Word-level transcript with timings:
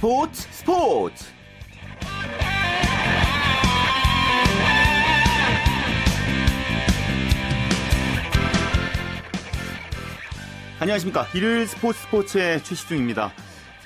스포츠 0.00 0.48
스포츠. 0.50 1.24
안녕하십니까. 10.78 11.26
일요일 11.34 11.66
스포츠 11.66 12.00
스포츠의 12.00 12.64
최시중입니다. 12.64 13.30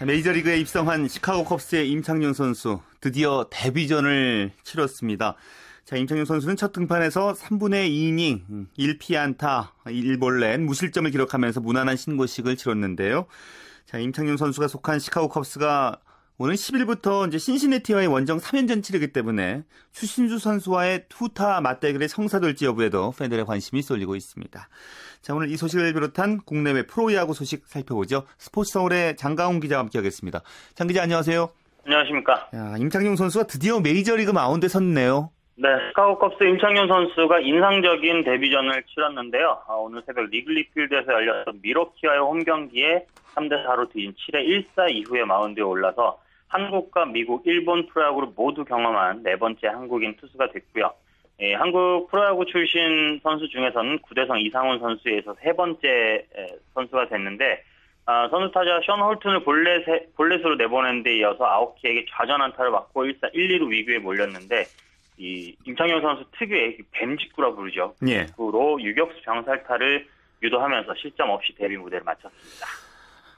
메이저리그에 0.07 0.59
입성한 0.59 1.09
시카고 1.09 1.43
컵스의 1.47 1.91
임창용 1.91 2.33
선수 2.33 2.79
드디어 3.01 3.49
데뷔전을 3.51 4.53
치렀습니다. 4.63 5.35
자, 5.85 5.97
임창용 5.97 6.27
선수는 6.27 6.55
첫 6.55 6.71
등판에서 6.71 7.33
3분의 7.33 7.91
2이닝 7.91 8.69
1피안타 8.79 9.71
1볼넷 9.87 10.61
무실점을 10.61 11.11
기록하면서 11.11 11.61
무난한 11.61 11.97
신고식을 11.97 12.55
치렀는데요. 12.55 13.27
자, 13.87 13.99
임창용 13.99 14.37
선수가 14.37 14.69
속한 14.69 14.99
시카고 14.99 15.29
컵스가 15.29 15.99
오늘 16.37 16.55
10일부터 16.55 17.29
이제 17.29 17.39
신시내티와의 17.39 18.09
원정 18.09 18.39
3연전 18.39 18.83
치르기 18.83 19.13
때문에 19.13 19.63
추신수 19.93 20.41
선수와의 20.41 21.05
투타 21.09 21.61
맞대결의 21.61 22.09
성사될지 22.09 22.65
여부에도 22.65 23.13
팬들의 23.17 23.45
관심이 23.45 23.83
쏠리고 23.83 24.17
있습니다. 24.17 24.69
자, 25.23 25.35
오늘 25.35 25.49
이 25.49 25.57
소식을 25.57 25.93
비롯한 25.93 26.41
국내외 26.45 26.89
프로야구 26.89 27.35
소식 27.35 27.69
살펴보죠. 27.69 28.25
스포츠 28.37 28.73
서울의 28.73 29.17
장강훈 29.17 29.61
기자와 29.61 29.83
함께하겠습니다. 29.83 30.41
장 30.75 30.89
기자 30.89 31.05
안녕하세요. 31.05 31.51
안녕하십니까. 31.87 32.49
야, 32.53 32.75
임창용 32.79 33.15
선수가 33.15 33.47
드디어 33.47 33.79
메이저리그 33.79 34.33
마운드에 34.33 34.69
섰네요. 34.69 35.31
네, 35.57 35.69
시카고 35.91 36.19
컵스 36.19 36.43
임창용 36.43 36.89
선수가 36.89 37.39
인상적인 37.39 38.25
데뷔전을 38.25 38.83
치렀는데요. 38.93 39.63
아, 39.69 39.75
오늘 39.75 40.03
새벽 40.05 40.25
리글리 40.25 40.69
필드에서 40.71 41.13
열렸던 41.13 41.61
밀워키와의 41.63 42.21
홈 42.21 42.43
경기에 42.43 43.07
3대 43.37 43.65
4로 43.65 43.89
뒤진 43.93 44.15
7회 44.15 44.67
1사 44.77 44.91
이후에 44.91 45.25
마운드에 45.25 45.63
올라서 45.63 46.24
한국과 46.55 47.07
미국, 47.07 47.43
일본 47.47 47.89
프로야구를 47.89 48.29
모두 48.37 48.65
경험한 48.65 49.25
네 49.25 49.37
번째 49.37 49.67
한국인 49.67 50.17
투수가 50.17 50.53
됐고요. 50.53 50.93
예, 51.41 51.55
한국 51.55 52.09
프로야구 52.09 52.47
출신 52.47 53.19
선수 53.25 53.49
중에서는 53.49 53.99
구대성 53.99 54.39
이상훈 54.39 54.79
선수에 54.79 55.09
이어서 55.09 55.35
세 55.43 55.53
번째 55.53 56.25
선수가 56.75 57.09
됐는데 57.09 57.65
아, 58.07 58.29
선두 58.29 58.53
타자 58.53 58.81
션 58.85 59.01
홀튼을 59.01 59.43
볼넷, 59.43 60.15
볼넷으로 60.15 60.55
내보낸 60.55 61.03
데 61.03 61.17
이어서 61.17 61.45
아오키에게 61.45 62.07
좌전 62.11 62.41
안타를 62.41 62.71
맞고 62.71 63.05
1사 63.05 63.31
1, 63.33 63.59
2루 63.59 63.71
위기에 63.71 63.99
몰렸는데 63.99 64.65
이 65.19 65.57
임창용 65.67 66.03
선수 66.03 66.25
특유의 66.39 66.79
뱀직구라 66.93 67.53
부르죠. 67.55 67.95
예. 68.07 68.27
직구로 68.27 68.81
유격수 68.81 69.23
병살타를 69.23 70.07
유도하면서 70.43 70.95
실점 71.01 71.31
없이 71.31 71.53
데뷔 71.57 71.77
무대를 71.77 72.05
마쳤습니다. 72.05 72.67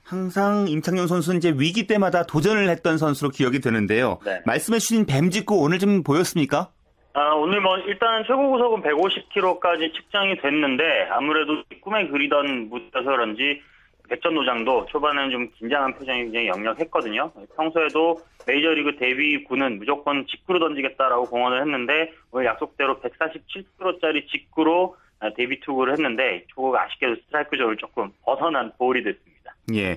항상 0.07 0.69
임창용 0.69 1.09
선수는 1.09 1.39
이제 1.39 1.53
위기 1.59 1.89
때마다 1.89 2.23
도전을 2.25 2.69
했던 2.69 2.97
선수로 2.97 3.31
기억이 3.31 3.61
되는데요. 3.61 4.21
네. 4.25 4.41
말씀해 4.47 4.79
주신 4.79 5.05
뱀직구 5.05 5.57
오늘 5.57 5.81
좀 5.81 6.05
보였습니까? 6.05 6.71
아, 7.15 7.33
오늘 7.35 7.61
뭐 7.61 7.77
일단 7.79 8.23
최고 8.25 8.53
구속은 8.53 8.83
150km까지 8.83 9.93
측정이 9.95 10.37
됐는데 10.37 11.09
아무래도 11.11 11.65
꿈에 11.81 12.07
그리던 12.07 12.69
무대여서 12.69 13.11
그런지 13.11 13.61
백전 14.09 14.35
노장도 14.35 14.87
초반에는 14.87 15.31
좀 15.33 15.51
긴장한 15.59 15.95
표정이 15.95 16.25
굉장히 16.25 16.47
역력했거든요. 16.49 17.33
평소에도 17.57 18.21
메이저리그 18.47 18.97
데뷔구는 18.99 19.79
무조건 19.79 20.25
직구로 20.29 20.61
던지겠다라고 20.61 21.25
공언을 21.25 21.63
했는데 21.63 22.13
오늘 22.31 22.47
약속대로 22.47 23.01
147km짜리 23.01 24.29
직구로 24.29 24.95
데뷔 25.37 25.59
투구를 25.61 25.95
했는데 25.95 26.45
초구가 26.55 26.85
아쉽게도 26.85 27.17
스트라이크 27.23 27.57
존을 27.57 27.77
조금 27.79 28.13
벗어난 28.25 28.71
볼이 28.79 29.03
됐습니다. 29.03 29.36
예. 29.75 29.97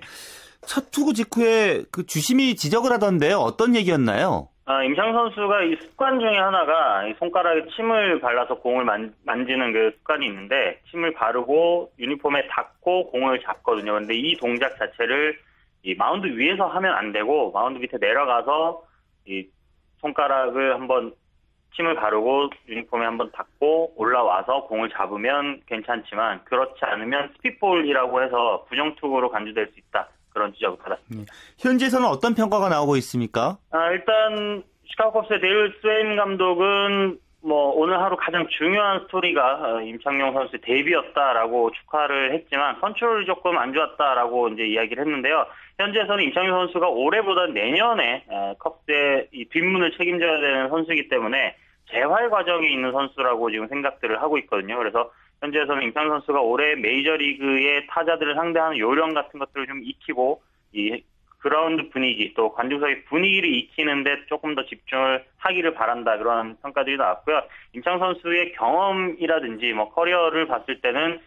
첫 0.62 0.92
투구 0.92 1.14
직후에 1.14 1.84
그 1.92 2.06
주심이 2.06 2.56
지적을 2.56 2.92
하던데요. 2.92 3.38
어떤 3.38 3.76
얘기였나요? 3.76 4.50
아, 4.66 4.84
임창용 4.84 5.14
선수가 5.14 5.64
이 5.64 5.78
습관 5.82 6.20
중에 6.20 6.38
하나가 6.38 7.02
손가락에 7.18 7.66
침을 7.76 8.20
발라서 8.20 8.60
공을 8.60 8.86
만, 8.86 9.16
만지는 9.26 9.74
그 9.74 9.92
습관이 9.98 10.28
있는데 10.28 10.80
침을 10.92 11.14
바르고 11.16 11.92
유니폼에 11.98 12.48
닿고 12.50 13.10
공을 13.10 13.42
잡거든요. 13.42 13.94
근데 13.94 14.14
이 14.14 14.36
동작 14.36 14.78
자체를 14.78 15.40
이 15.82 15.96
마운드 15.96 16.28
위에서 16.28 16.68
하면 16.68 16.94
안 16.94 17.12
되고 17.12 17.52
마운드 17.52 17.80
밑에 17.80 17.98
내려가서 18.00 18.84
이 19.26 19.48
손가락을 20.02 20.76
한번 20.76 21.14
침을 21.76 21.96
바르고 21.96 22.50
유니폼에 22.68 23.06
한번 23.06 23.32
닿고 23.32 23.94
올라와서 23.96 24.66
공을 24.68 24.90
잡으면 24.90 25.62
괜찮지만 25.68 26.44
그렇지 26.46 26.80
않으면 26.82 27.34
스핏볼이라고 27.38 28.24
해서 28.24 28.66
부정투구로 28.70 29.30
간주될 29.30 29.68
수 29.74 29.80
있다. 29.80 30.10
그런 30.34 30.54
지적을 30.54 30.78
받았습니다. 30.78 31.34
예. 31.34 31.68
현지에서는 31.68 32.08
어떤 32.08 32.36
평가가 32.36 32.70
나오고 32.70 32.98
있습니까? 32.98 33.58
아, 33.72 33.92
일단 33.92 34.64
시카고 34.86 35.12
컵스의 35.22 35.42
데일 35.42 35.74
스웨인 35.82 36.16
감독은 36.16 37.20
뭐 37.42 37.72
오늘 37.72 38.00
하루 38.02 38.18
가장 38.18 38.46
중요한 38.50 39.00
스토리가 39.02 39.76
어, 39.76 39.82
임창용 39.82 40.34
선수의 40.34 40.60
데뷔였다라고 40.62 41.72
축하를 41.72 42.34
했지만 42.34 42.80
컨트롤이 42.82 43.26
조금 43.26 43.58
안 43.58 43.74
좋았다라고 43.74 44.50
이제 44.50 44.66
이야기를 44.66 45.06
했는데요. 45.06 45.46
현지에서는 45.78 46.24
임창용 46.26 46.52
선수가 46.52 46.90
올해보다 46.90 47.48
내년에 47.48 48.26
어, 48.28 48.56
이 49.32 49.46
뒷문을 49.46 49.92
책임져야 49.98 50.42
되는 50.42 50.70
선수이기 50.70 51.08
때문에 51.08 51.56
재활 51.90 52.30
과정에 52.30 52.68
있는 52.68 52.92
선수라고 52.92 53.50
지금 53.52 53.68
생각들을 53.68 54.22
하고 54.22 54.38
있거든요. 54.40 54.78
그래서 54.78 55.10
현지에서는 55.42 55.84
임창용 55.84 56.10
선수가 56.10 56.42
올해 56.42 56.76
메이저리그의 56.76 57.88
타자들을 57.88 58.36
상대하는 58.36 58.78
요령 58.78 59.14
같은 59.14 59.40
것들을 59.40 59.66
좀 59.66 59.82
익히고 59.84 60.42
이 60.74 61.02
그라운드 61.40 61.90
분위기 61.90 62.34
또 62.36 62.54
관중석의 62.54 63.06
분위기를 63.06 63.54
익히는데 63.54 64.26
조금 64.28 64.56
더 64.56 64.66
집중을 64.66 65.26
하기를 65.38 65.74
바란다 65.74 66.18
그런 66.18 66.58
평가들이 66.62 66.98
나왔고요. 66.98 67.42
임창용 67.74 67.98
선수의 68.00 68.54
경험이라든지 68.54 69.74
뭐 69.74 69.90
커리어를 69.90 70.48
봤을 70.48 70.82
때는 70.82 71.20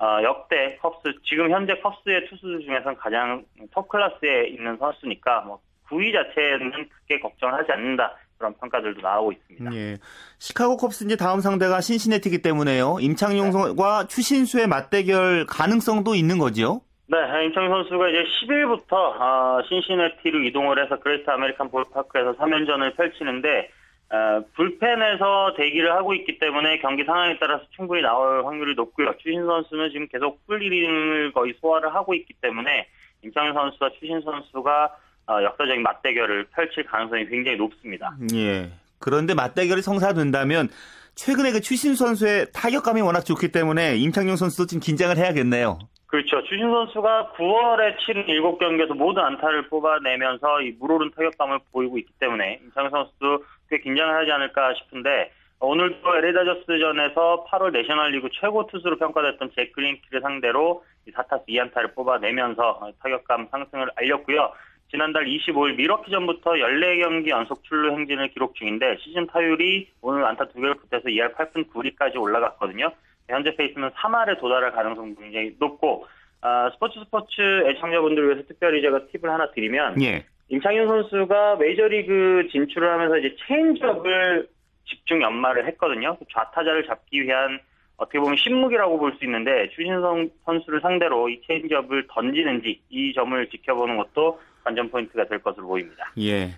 어, 0.00 0.22
역대 0.22 0.78
컵스 0.80 1.20
지금 1.24 1.50
현재 1.50 1.78
컵스의 1.80 2.28
투수들 2.28 2.60
중에서는 2.64 2.96
가장 2.96 3.44
톱 3.70 3.88
클래스에 3.88 4.48
있는 4.48 4.76
선수니까 4.78 5.42
뭐 5.42 5.60
구위 5.88 6.12
자체는 6.12 6.88
크게 6.88 7.20
걱정하지 7.20 7.70
않는다 7.70 8.16
그런 8.38 8.54
평가들도 8.54 9.02
나오고 9.02 9.32
있습니다. 9.32 9.74
예. 9.76 9.98
시카고 10.38 10.78
컵스 10.78 11.04
이제 11.04 11.16
다음 11.16 11.40
상대가 11.40 11.82
신시내티기 11.82 12.40
때문에요. 12.40 12.96
임창용과 13.00 14.02
네. 14.02 14.08
추신수의 14.08 14.66
맞대결 14.66 15.44
가능성도 15.46 16.14
있는 16.14 16.38
거죠? 16.38 16.80
네, 17.10 17.44
임창용 17.46 17.72
선수가 17.72 18.08
이제 18.08 18.24
10일부터 18.46 18.92
어, 18.92 19.60
신시내티로 19.68 20.44
이동을 20.44 20.80
해서 20.80 20.96
그레이트 21.00 21.28
아메리칸 21.28 21.68
볼파크에서 21.68 22.36
3연전을 22.36 22.96
펼치는데 22.96 23.68
어, 24.10 24.44
불펜에서 24.54 25.54
대기를 25.56 25.90
하고 25.92 26.14
있기 26.14 26.38
때문에 26.38 26.78
경기 26.78 27.02
상황에 27.02 27.36
따라서 27.40 27.64
충분히 27.74 28.02
나올 28.02 28.44
확률이 28.44 28.76
높고요. 28.76 29.12
추신수 29.18 29.44
선수는 29.44 29.90
지금 29.90 30.06
계속 30.06 30.46
풀이닝을 30.46 31.32
거의 31.32 31.54
소화를 31.60 31.92
하고 31.92 32.14
있기 32.14 32.34
때문에 32.40 32.86
임창용 33.24 33.54
선수와 33.54 33.90
추신 33.98 34.20
선수가 34.20 34.96
어, 35.26 35.42
역사적인 35.42 35.82
맞대결을 35.82 36.46
펼칠 36.54 36.84
가능성이 36.84 37.26
굉장히 37.26 37.56
높습니다. 37.56 38.14
예. 38.34 38.70
그런데 39.00 39.34
맞대결이 39.34 39.82
성사된다면 39.82 40.68
최근에 41.16 41.50
그 41.50 41.60
추신 41.60 41.96
선수의 41.96 42.52
타격감이 42.52 43.00
워낙 43.00 43.22
좋기 43.22 43.50
때문에 43.50 43.96
임창용 43.96 44.36
선수도 44.36 44.66
지금 44.66 44.80
긴장을 44.80 45.16
해야겠네요. 45.16 45.80
그렇죠. 46.10 46.42
추신 46.42 46.68
선수가 46.68 47.34
9월에 47.36 47.96
치른 48.00 48.26
7경기에서 48.26 48.96
모든 48.96 49.22
안타를 49.22 49.68
뽑아내면서 49.68 50.62
이 50.62 50.72
물오른 50.80 51.12
타격감을 51.12 51.60
보이고 51.70 51.98
있기 51.98 52.12
때문에 52.18 52.58
임창용 52.64 52.90
선수도 52.90 53.44
꽤 53.70 53.78
긴장을 53.78 54.12
하지 54.12 54.32
않을까 54.32 54.74
싶은데 54.74 55.30
오늘도 55.60 56.16
LA 56.16 56.32
다저스전에서 56.32 57.44
8월 57.48 57.70
내셔널리그 57.72 58.30
최고 58.32 58.66
투수로 58.66 58.96
평가됐던 58.96 59.52
잭 59.54 59.72
그린키를 59.72 60.20
상대로 60.20 60.82
4타수 61.06 61.46
2안타를 61.46 61.94
뽑아내면서 61.94 62.90
타격감 63.00 63.46
상승을 63.52 63.90
알렸고요. 63.94 64.52
지난달 64.90 65.26
25일 65.26 65.76
밀워키 65.76 66.10
전부터 66.10 66.54
14경기 66.54 67.28
연속 67.28 67.62
출루 67.62 67.92
행진을 67.92 68.30
기록 68.30 68.56
중인데 68.56 68.96
시즌 68.96 69.28
타율이 69.28 69.88
오늘 70.00 70.24
안타 70.24 70.46
2개를 70.46 70.76
붙여서 70.80 71.04
2할 71.04 71.36
8푼 71.36 71.70
9리까지 71.70 72.20
올라갔거든요. 72.20 72.90
현재 73.30 73.54
페이스는 73.56 73.90
3할에 73.90 74.38
도달할 74.40 74.72
가능성이 74.72 75.14
굉장히 75.16 75.56
높고 75.58 76.06
아, 76.42 76.70
스포츠 76.72 76.98
스포츠 77.00 77.40
애청자분들 77.68 78.26
위해서 78.28 78.42
특별히 78.48 78.80
제가 78.82 79.06
팁을 79.12 79.30
하나 79.30 79.50
드리면 79.52 80.02
예. 80.02 80.24
임창용 80.48 80.88
선수가 80.88 81.56
메이저리그 81.56 82.48
진출을 82.50 82.90
하면서 82.90 83.18
이제 83.18 83.36
체인지업을 83.46 84.48
집중 84.88 85.22
연마를 85.22 85.66
했거든요. 85.68 86.16
좌타자를 86.32 86.86
잡기 86.86 87.22
위한 87.22 87.60
어떻게 87.96 88.18
보면 88.18 88.36
신무기라고 88.36 88.98
볼 88.98 89.12
수 89.18 89.24
있는데 89.26 89.68
추신수 89.76 90.30
선수를 90.46 90.80
상대로 90.80 91.28
이 91.28 91.40
체인지업을 91.46 92.06
던지는지 92.10 92.80
이 92.88 93.12
점을 93.14 93.48
지켜보는 93.50 93.98
것도 93.98 94.40
관전 94.64 94.90
포인트가 94.90 95.26
될 95.26 95.38
것으로 95.40 95.66
보입니다. 95.68 96.10
예. 96.18 96.50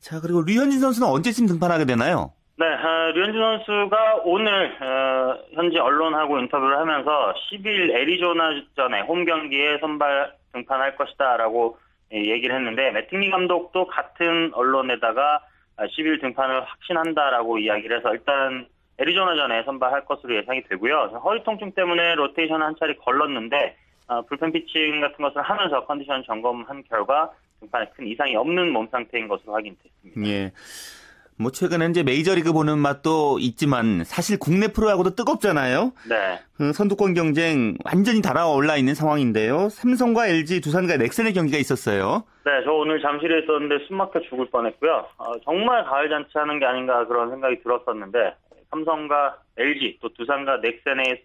자 0.00 0.20
그리고 0.20 0.40
류현진 0.42 0.80
선수는 0.80 1.06
언제쯤 1.06 1.46
등판하게 1.46 1.84
되나요? 1.84 2.32
네, 2.60 2.66
어, 2.66 3.10
류현진 3.12 3.40
선수가 3.40 4.20
오늘 4.24 4.76
어, 4.82 5.38
현지 5.54 5.78
언론하고 5.78 6.38
인터뷰를 6.40 6.76
하면서 6.76 7.32
10일 7.50 7.90
애리조나전에 7.90 9.00
홈 9.08 9.24
경기에 9.24 9.78
선발 9.78 10.34
등판할 10.52 10.94
것이다라고 10.96 11.78
얘기를 12.12 12.54
했는데 12.54 12.90
매팅리 12.90 13.30
감독도 13.30 13.86
같은 13.86 14.52
언론에다가 14.52 15.40
10일 15.78 16.20
등판을 16.20 16.60
확신한다라고 16.66 17.56
이야기를 17.56 17.96
해서 17.96 18.12
일단 18.12 18.66
애리조나전에 18.98 19.62
선발할 19.62 20.04
것으로 20.04 20.36
예상이 20.36 20.62
되고요. 20.64 21.18
허리 21.24 21.42
통증 21.44 21.72
때문에 21.72 22.14
로테이션 22.16 22.60
한 22.60 22.74
차례 22.78 22.94
걸렀는데 22.94 23.74
불펜 24.28 24.52
피칭 24.52 25.00
같은 25.00 25.16
것을 25.16 25.40
하면서 25.40 25.86
컨디션 25.86 26.22
점검한 26.24 26.82
결과 26.90 27.30
등판에 27.60 27.86
큰 27.96 28.06
이상이 28.06 28.36
없는 28.36 28.70
몸 28.70 28.86
상태인 28.90 29.28
것으로 29.28 29.54
확인됐습니다. 29.54 30.20
예. 30.26 30.52
뭐 31.40 31.50
최근에 31.50 31.86
이제 31.86 32.02
메이저리그 32.02 32.52
보는 32.52 32.78
맛도 32.78 33.38
있지만 33.40 34.04
사실 34.04 34.38
국내 34.38 34.68
프로하고도 34.68 35.14
뜨겁잖아요. 35.14 35.92
네. 36.06 36.38
그 36.54 36.74
선두권 36.74 37.14
경쟁 37.14 37.78
완전히 37.82 38.20
달아올라 38.20 38.76
있는 38.76 38.94
상황인데요. 38.94 39.70
삼성과 39.70 40.28
LG, 40.28 40.60
두산과 40.60 40.98
넥센의 40.98 41.32
경기가 41.32 41.56
있었어요. 41.56 42.24
네, 42.44 42.52
저 42.64 42.72
오늘 42.72 43.00
잠실에 43.00 43.40
있었는데 43.40 43.86
숨막혀 43.86 44.20
죽을 44.28 44.50
뻔했고요. 44.50 45.06
어, 45.16 45.40
정말 45.44 45.82
가을 45.86 46.10
잔치 46.10 46.30
하는 46.34 46.58
게 46.58 46.66
아닌가 46.66 47.06
그런 47.06 47.30
생각이 47.30 47.62
들었었는데 47.62 48.34
삼성과 48.68 49.38
LG 49.56 49.98
또 50.02 50.12
두산과 50.12 50.58
넥센의 50.58 51.24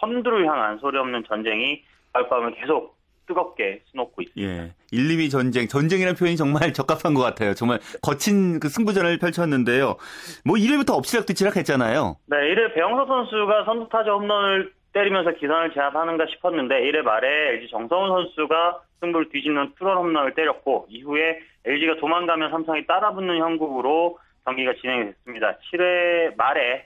선두를 0.00 0.44
향한 0.48 0.78
소리 0.78 0.98
없는 0.98 1.22
전쟁이 1.28 1.84
가을밤을 2.12 2.56
계속 2.56 2.96
뜨겁게 3.26 3.82
수놓고 3.86 4.22
있습니다. 4.22 4.52
예. 4.52 4.74
1, 4.90 5.08
2위 5.08 5.30
전쟁, 5.30 5.68
전쟁이라는 5.68 6.16
표현이 6.16 6.36
정말 6.36 6.72
적합한 6.74 7.14
것 7.14 7.22
같아요. 7.22 7.54
정말 7.54 7.78
거친 8.02 8.60
그 8.60 8.68
승부전을 8.68 9.18
펼쳤는데요. 9.18 9.96
뭐 10.44 10.56
1회부터 10.56 10.96
엎치락뒤치락 10.96 11.56
했잖아요. 11.56 12.16
네, 12.26 12.36
1회 12.36 12.74
배영석 12.74 13.08
선수가 13.08 13.64
선두타자 13.64 14.12
홈런을 14.12 14.72
때리면서 14.92 15.32
기선을 15.32 15.72
제압하는가 15.72 16.26
싶었는데 16.26 16.74
1회 16.82 17.02
말에 17.02 17.54
LG 17.54 17.68
정성훈 17.70 18.10
선수가 18.10 18.82
승부를 19.00 19.30
뒤집는 19.30 19.72
투런 19.78 19.96
홈런을 19.98 20.34
때렸고 20.34 20.86
이후에 20.88 21.40
LG가 21.64 21.96
도망가면 21.96 22.50
삼성이 22.50 22.86
따라붙는 22.86 23.38
형국으로 23.38 24.18
경기가 24.44 24.74
진행이 24.80 25.06
됐습니다. 25.06 25.56
7회 25.72 26.36
말에 26.36 26.84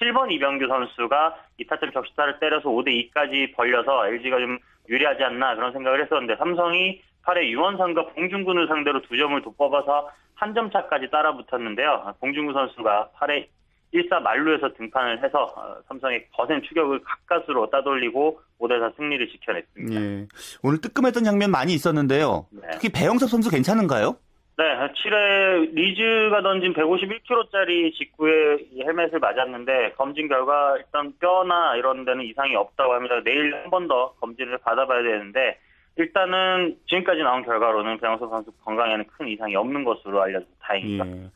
7번 0.00 0.30
이병규 0.30 0.66
선수가 0.66 1.36
2타점 1.60 1.92
적시타를 1.92 2.38
때려서 2.38 2.68
5대 2.68 3.12
2까지 3.12 3.54
벌려서 3.54 4.06
LG가 4.08 4.38
좀 4.38 4.58
유리하지 4.88 5.22
않나 5.24 5.54
그런 5.54 5.72
생각을 5.72 6.02
했었는데 6.04 6.36
삼성이 6.36 7.00
8회 7.24 7.48
유원상과 7.48 8.06
봉준군을 8.14 8.68
상대로 8.68 9.02
두 9.02 9.16
점을 9.16 9.40
돋뽑아서 9.42 10.10
한 10.34 10.52
점 10.54 10.70
차까지 10.70 11.08
따라붙었는데요. 11.10 12.14
봉준구 12.20 12.52
선수가 12.52 13.10
8회 13.18 13.46
1사 13.94 14.20
만루에서 14.20 14.74
등판을 14.74 15.24
해서 15.24 15.54
삼성의 15.88 16.26
거센 16.36 16.60
추격을 16.62 17.00
가까스로 17.02 17.70
따돌리고 17.70 18.40
5대4 18.60 18.96
승리를 18.96 19.28
지켜냈습니다. 19.28 20.00
예. 20.00 20.26
오늘 20.62 20.80
뜨끔했던 20.80 21.24
장면 21.24 21.50
많이 21.50 21.72
있었는데요. 21.72 22.46
네. 22.50 22.68
특히 22.72 22.88
배영섭 22.90 23.30
선수 23.30 23.50
괜찮은가요? 23.50 24.16
네, 24.58 24.64
7회 24.64 25.74
리즈가 25.74 26.40
던진 26.40 26.72
151kg짜리 26.72 27.92
직구에 27.94 28.56
헬멧을 28.86 29.18
맞았는데 29.18 29.92
검진 29.98 30.28
결과 30.28 30.74
일단 30.78 31.12
뼈나 31.20 31.76
이런 31.76 32.06
데는 32.06 32.24
이상이 32.24 32.56
없다고 32.56 32.94
합니다. 32.94 33.20
내일 33.22 33.54
한 33.54 33.70
번 33.70 33.86
더 33.86 34.14
검진을 34.20 34.56
받아봐야 34.64 35.02
되는데 35.02 35.58
일단은 35.98 36.76
지금까지 36.88 37.20
나온 37.20 37.44
결과로는 37.44 37.98
배영석 37.98 38.30
선수 38.30 38.50
건강에는 38.64 39.04
큰 39.16 39.28
이상이 39.28 39.54
없는 39.56 39.84
것으로 39.84 40.22
알려져 40.22 40.46
다행입니다. 40.62 41.06
예. 41.06 41.30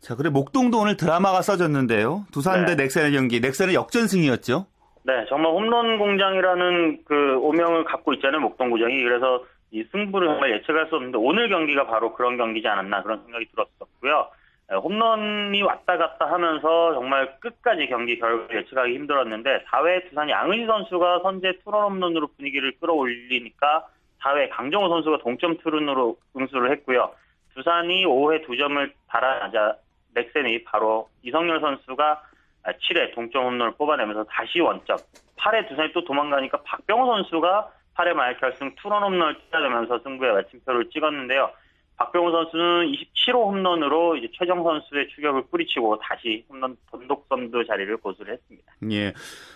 자, 0.00 0.16
그래 0.16 0.28
목동도 0.30 0.78
오늘 0.80 0.96
드라마가 0.96 1.42
써졌는데요. 1.42 2.24
두산 2.32 2.66
대 2.66 2.74
네. 2.74 2.82
넥센의 2.84 3.12
경기, 3.12 3.40
넥센의 3.40 3.74
역전승이었죠. 3.76 4.66
네, 5.04 5.24
정말 5.28 5.52
홈런 5.52 5.98
공장이라는 5.98 7.04
그 7.04 7.36
오명을 7.38 7.84
갖고 7.84 8.12
있잖아요, 8.14 8.40
목동 8.40 8.70
구장이. 8.70 9.02
그래서 9.02 9.44
이 9.74 9.82
승부를 9.90 10.28
정말 10.28 10.52
예측할 10.52 10.86
수 10.86 10.94
없는데 10.94 11.18
오늘 11.18 11.48
경기가 11.48 11.86
바로 11.86 12.14
그런 12.14 12.36
경기지 12.36 12.66
않았나 12.68 13.02
그런 13.02 13.24
생각이 13.24 13.46
들었었고요. 13.46 14.30
에, 14.70 14.76
홈런이 14.76 15.60
왔다 15.62 15.98
갔다 15.98 16.30
하면서 16.30 16.94
정말 16.94 17.40
끝까지 17.40 17.88
경기 17.88 18.16
결과 18.20 18.54
예측하기 18.54 18.94
힘들었는데 18.94 19.64
4회 19.64 20.08
두산이 20.08 20.30
양은희 20.30 20.66
선수가 20.66 21.20
선제 21.24 21.58
투런 21.64 21.90
홈런으로 21.90 22.28
분위기를 22.36 22.72
끌어올리니까 22.80 23.88
4회 24.20 24.50
강정호 24.50 24.88
선수가 24.88 25.18
동점 25.18 25.58
투런으로 25.58 26.16
응수를 26.36 26.70
했고요. 26.70 27.10
두산이 27.54 28.06
5회 28.06 28.46
2점을 28.46 28.92
달아나자 29.08 29.76
넥센이 30.14 30.62
바로 30.62 31.08
이성열 31.24 31.60
선수가 31.60 32.22
7회 32.64 33.12
동점 33.16 33.44
홈런을 33.46 33.72
뽑아내면서 33.72 34.24
다시 34.30 34.60
원점. 34.60 34.96
8회 35.36 35.68
두산이 35.68 35.92
또 35.92 36.04
도망가니까 36.04 36.62
박병호 36.62 37.06
선수가 37.06 37.72
8회 37.96 38.12
말 38.12 38.36
결승 38.38 38.74
투런 38.76 39.02
홈런을 39.02 39.36
뛰어내면서 39.50 40.00
승부에 40.00 40.32
마침표를 40.32 40.90
찍었는데요. 40.90 41.50
박병호 41.96 42.30
선수는 42.32 42.92
27호 42.92 43.46
홈런으로 43.46 44.16
이제 44.16 44.28
최정 44.32 44.64
선수의 44.64 45.08
추격을 45.14 45.44
뿌리치고 45.50 45.98
다시 46.00 46.44
홈런 46.48 46.76
단독 46.90 47.26
선두 47.28 47.64
자리를 47.64 47.96
고수를 47.98 48.34
했습니다. 48.34 48.72
예. 48.90 49.12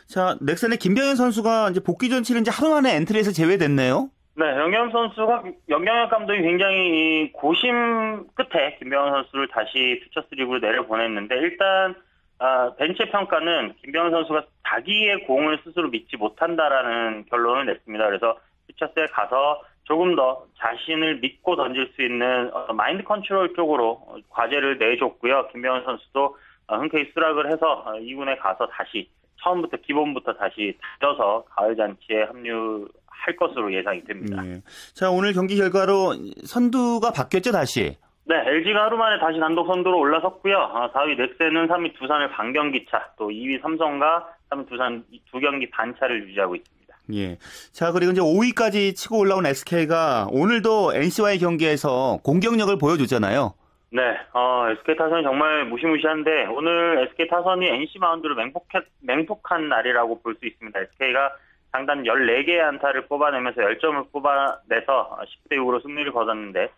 자, 0.06 0.37
넥센의 0.40 0.79
김병현 0.79 1.17
선수가 1.17 1.70
이제 1.70 1.81
복귀 1.81 2.08
전 2.08 2.23
치른 2.23 2.44
지 2.44 2.50
하루 2.50 2.70
만에 2.70 2.94
엔트리에서 2.96 3.32
제외됐네요. 3.32 4.11
네, 4.37 4.46
병현 4.56 4.93
선수가 4.93 5.43
염경엽 5.69 6.11
감독이 6.11 6.41
굉장히 6.41 7.32
고심 7.32 8.25
끝에 8.34 8.76
김병현 8.79 9.12
선수를 9.12 9.49
다시 9.49 10.00
퓨처스 10.05 10.29
리그로 10.37 10.61
내려보냈는데 10.61 11.34
일단 11.38 11.96
아, 12.38 12.73
벤치 12.76 13.11
평가는 13.11 13.75
김병현 13.82 14.12
선수가 14.12 14.44
자기의 14.69 15.25
공을 15.26 15.61
스스로 15.64 15.88
믿지 15.88 16.17
못한다라는 16.17 17.26
결론을 17.31 17.67
냈습니다. 17.67 18.06
그래서 18.06 18.38
퓨처스에 18.69 19.06
가서 19.06 19.62
조금 19.85 20.14
더 20.14 20.44
자신을 20.58 21.20
믿고 21.20 21.56
던질 21.56 21.93
수 21.96 22.02
있는 22.02 22.50
어, 22.52 22.73
마인드 22.75 23.02
컨트롤 23.05 23.55
쪽으로 23.55 24.20
과제를 24.29 24.79
내줬고요. 24.79 25.49
김병현 25.49 25.85
선수도 25.85 26.37
어, 26.69 26.76
흔쾌히 26.76 27.11
수락을 27.12 27.50
해서 27.50 27.85
어, 27.87 27.93
2군에 27.94 28.38
가서 28.38 28.67
다시 28.69 29.08
처음부터 29.43 29.79
기본부터 29.79 30.34
다시 30.34 30.76
다져서 31.00 31.44
가을 31.50 31.76
잔치에 31.76 32.25
합류할 32.25 33.37
것으로 33.38 33.73
예상이 33.73 34.05
됩니다. 34.05 34.43
예. 34.46 34.61
자, 34.94 35.11
오늘 35.11 35.32
경기 35.32 35.56
결과로 35.56 36.14
선두가 36.44 37.12
바뀌었죠, 37.12 37.52
다시. 37.52 37.96
네, 38.29 38.35
LG가 38.47 38.85
하루 38.85 38.99
만에 38.99 39.19
다시 39.19 39.41
단독 39.41 39.67
선두로 39.67 39.99
올라섰고요. 39.99 40.59
아, 40.59 40.91
4위 40.93 41.17
넥센은 41.17 41.67
3위 41.69 41.95
두산을 41.99 42.29
반경기 42.31 42.85
차, 42.91 43.06
또 43.17 43.29
2위 43.29 43.61
삼성과 43.63 44.29
3위 44.51 44.69
두산 44.69 45.03
두 45.31 45.41
경기 45.41 45.69
반차를 45.70 46.29
유지하고 46.29 46.55
있습니다. 46.56 46.94
예. 47.15 47.39
자, 47.73 47.91
그리고 47.91 48.13
이제 48.13 48.20
5위까지 48.20 48.94
치고 48.94 49.20
올라온 49.20 49.47
SK가 49.47 50.27
오늘도 50.31 50.93
NC와의 50.94 51.39
경기에서 51.39 52.19
공격력을 52.23 52.77
보여줬잖아요. 52.77 53.55
네, 53.93 54.03
어, 54.35 54.67
SK 54.73 54.97
타선이 54.97 55.23
정말 55.23 55.65
무시무시한데 55.65 56.49
오늘 56.51 57.08
SK 57.08 57.29
타선이 57.29 57.67
NC 57.67 57.99
마운드로 57.99 58.35
맹폭한, 58.35 58.82
맹폭한 59.01 59.70
날이라고 59.70 60.20
볼 60.20 60.37
수 60.39 60.44
있습니다. 60.47 60.79
SK가 60.79 61.31
장단 61.73 62.03
14개의 62.05 62.61
안타를 62.61 63.06
뽑아내면서 63.06 63.63
10점을 63.63 64.13
뽑아내서 64.13 65.19
10대 65.49 65.56
6으로 65.56 65.81
승리를 65.82 66.13
거뒀는데 66.13 66.69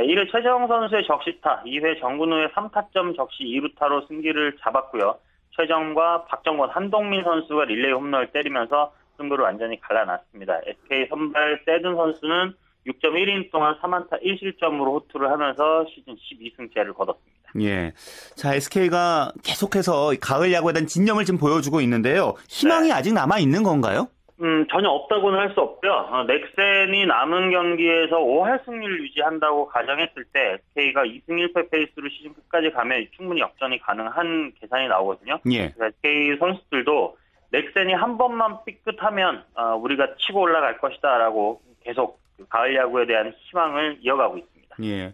1회 0.00 0.30
최재형 0.30 0.68
선수의 0.68 1.06
적시타, 1.06 1.62
2회 1.66 2.00
정근우의 2.00 2.48
3타점 2.48 3.16
적시 3.16 3.44
2루타로 3.44 4.08
승기를 4.08 4.56
잡았고요. 4.60 5.18
최정과 5.56 6.24
박정권, 6.26 6.70
한동민 6.70 7.22
선수가 7.24 7.64
릴레이 7.66 7.92
홈런을 7.92 8.32
때리면서 8.32 8.92
승부를 9.16 9.44
완전히 9.44 9.80
갈라놨습니다. 9.80 10.60
SK 10.66 11.08
선발 11.08 11.62
세든 11.66 11.94
선수는 11.94 12.54
6.1인 12.86 13.50
동안 13.50 13.76
3안타 13.80 14.22
1실점으로 14.22 14.94
호투를 14.94 15.30
하면서 15.30 15.84
시즌 15.94 16.16
12승째를 16.16 16.94
거뒀습니다. 16.94 17.40
예. 17.60 17.92
자, 18.36 18.54
SK가 18.54 19.32
계속해서 19.42 20.12
가을 20.20 20.52
야구에 20.52 20.72
대한 20.72 20.86
진념을 20.86 21.24
지금 21.24 21.38
보여주고 21.38 21.80
있는데요. 21.82 22.34
희망이 22.48 22.88
네. 22.88 22.94
아직 22.94 23.12
남아 23.12 23.38
있는 23.38 23.62
건가요? 23.62 24.08
음, 24.42 24.66
전혀 24.70 24.88
없다고는 24.88 25.38
할 25.38 25.50
수 25.50 25.60
없고요. 25.60 25.92
어, 25.92 26.24
넥센이 26.24 27.04
남은 27.06 27.50
경기에서 27.50 28.18
5할 28.18 28.64
승리를 28.64 29.02
유지한다고 29.02 29.66
가정했을 29.66 30.24
때 30.32 30.58
SK가 30.70 31.02
2승 31.04 31.28
1패 31.28 31.70
페이스로 31.70 32.08
시즌 32.08 32.32
끝까지 32.34 32.70
가면 32.70 33.06
충분히 33.16 33.40
역전이 33.40 33.80
가능한 33.80 34.52
계산이 34.60 34.88
나오거든요. 34.88 35.38
예. 35.52 35.72
SK 35.78 36.38
선수들도 36.38 37.16
넥센이 37.50 37.92
한 37.94 38.16
번만 38.16 38.58
삐끗하면 38.64 39.44
어, 39.54 39.74
우리가 39.74 40.14
치고 40.18 40.40
올라갈 40.40 40.78
것이다라고 40.78 41.60
계속 41.82 42.20
그 42.36 42.46
가을 42.48 42.76
야구에 42.76 43.06
대한 43.06 43.34
희망을 43.36 43.98
이어가고 44.00 44.38
있습니다. 44.38 44.59
예. 44.82 45.12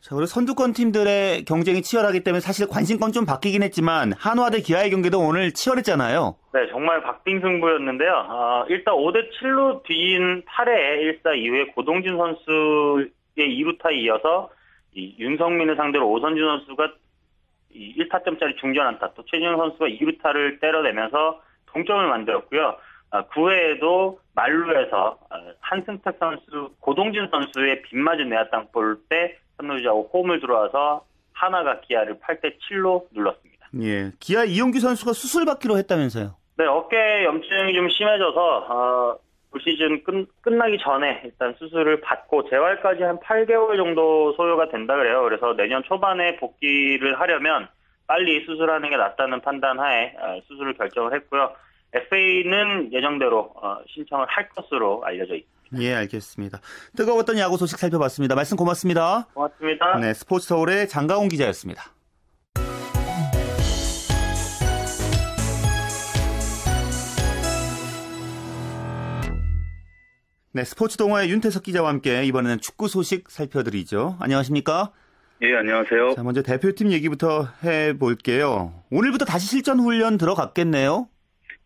자, 0.00 0.14
그리고 0.14 0.26
선두권 0.26 0.72
팀들의 0.72 1.44
경쟁이 1.44 1.82
치열하기 1.82 2.24
때문에 2.24 2.40
사실 2.40 2.68
관심권 2.68 3.12
좀 3.12 3.24
바뀌긴 3.24 3.62
했지만 3.62 4.12
한화 4.12 4.50
대 4.50 4.60
기아의 4.60 4.90
경기도 4.90 5.20
오늘 5.20 5.52
치열했잖아요. 5.52 6.36
네, 6.52 6.68
정말 6.70 7.02
박빙 7.02 7.40
승부였는데요. 7.40 8.12
어, 8.28 8.64
일단 8.68 8.94
5대 8.94 9.30
7로 9.32 9.82
뒤진 9.84 10.42
8회 10.42 11.22
1사 11.22 11.36
이후에 11.36 11.66
고동진 11.74 12.16
선수의 12.16 13.10
2루타에 13.36 13.94
이어서 14.04 14.50
이 14.94 15.14
윤성민을 15.18 15.76
상대로 15.76 16.10
오선진 16.10 16.42
선수가 16.44 16.92
이 17.74 17.96
1타점짜리 17.98 18.56
중전 18.60 18.86
안타, 18.86 19.12
또 19.14 19.24
최진행 19.24 19.56
선수가 19.56 19.86
2루타를 19.86 20.60
때려내면서 20.60 21.40
동점을 21.66 22.06
만들었고요. 22.06 22.76
9회에도 23.10 24.18
만루에서 24.34 25.18
한승택 25.60 26.16
선수, 26.18 26.70
고동진 26.80 27.28
선수의 27.30 27.82
빗맞은 27.82 28.28
내야 28.28 28.48
땅볼 28.50 28.98
때 29.08 29.36
3루 29.58 29.75
주자가 29.75 30.10
홈을 30.12 30.40
들어와서 30.40 31.04
한화가 31.32 31.80
기아를 31.80 32.18
8대 32.18 32.54
7로 32.58 33.04
눌렀습니다. 33.12 33.68
예, 33.82 34.10
기아 34.18 34.44
이용규 34.44 34.80
선수가 34.80 35.12
수술 35.12 35.44
받기로 35.44 35.76
했다면서요? 35.78 36.34
네, 36.56 36.64
어깨 36.66 37.24
염증이 37.24 37.74
좀 37.74 37.88
심해져서 37.88 38.56
어, 38.68 39.18
올 39.52 39.60
시즌 39.60 40.02
끝, 40.02 40.26
끝나기 40.40 40.78
전에 40.78 41.22
일단 41.24 41.54
수술을 41.58 42.00
받고 42.00 42.48
재활까지 42.50 43.02
한 43.04 43.18
8개월 43.20 43.76
정도 43.76 44.32
소요가 44.32 44.68
된다 44.68 44.96
그래요. 44.96 45.22
그래서 45.22 45.54
내년 45.54 45.82
초반에 45.84 46.36
복귀를 46.36 47.20
하려면 47.20 47.68
빨리 48.06 48.44
수술하는 48.44 48.90
게 48.90 48.96
낫다는 48.96 49.40
판단 49.40 49.78
하에 49.78 50.14
어, 50.18 50.40
수술을 50.48 50.74
결정을 50.74 51.14
했고요. 51.14 51.52
FA는 51.94 52.92
예정대로 52.92 53.52
어, 53.54 53.78
신청을 53.94 54.26
할 54.28 54.48
것으로 54.48 55.02
알려져 55.04 55.34
있습니다. 55.34 55.54
예, 55.82 55.94
알겠습니다. 55.94 56.60
뜨거웠던 56.96 57.38
야구 57.38 57.56
소식 57.56 57.78
살펴봤습니다. 57.78 58.34
말씀 58.34 58.56
고맙습니다. 58.56 59.28
고맙습니다. 59.34 59.98
네, 59.98 60.14
스포츠 60.14 60.48
서울의 60.48 60.88
장가온 60.88 61.28
기자였습니다. 61.28 61.84
네, 70.52 70.62
스포츠 70.62 70.96
동호회 70.96 71.28
윤태석 71.28 71.64
기자와 71.64 71.88
함께 71.88 72.24
이번에는 72.24 72.60
축구 72.60 72.86
소식 72.86 73.28
살펴드리죠. 73.28 74.16
안녕하십니까? 74.20 74.92
예, 75.42 75.56
안녕하세요. 75.56 76.14
자, 76.14 76.22
먼저 76.22 76.42
대표팀 76.42 76.92
얘기부터 76.92 77.48
해볼게요. 77.64 78.84
오늘부터 78.92 79.24
다시 79.24 79.48
실전 79.48 79.80
훈련 79.80 80.16
들어갔겠네요? 80.16 81.08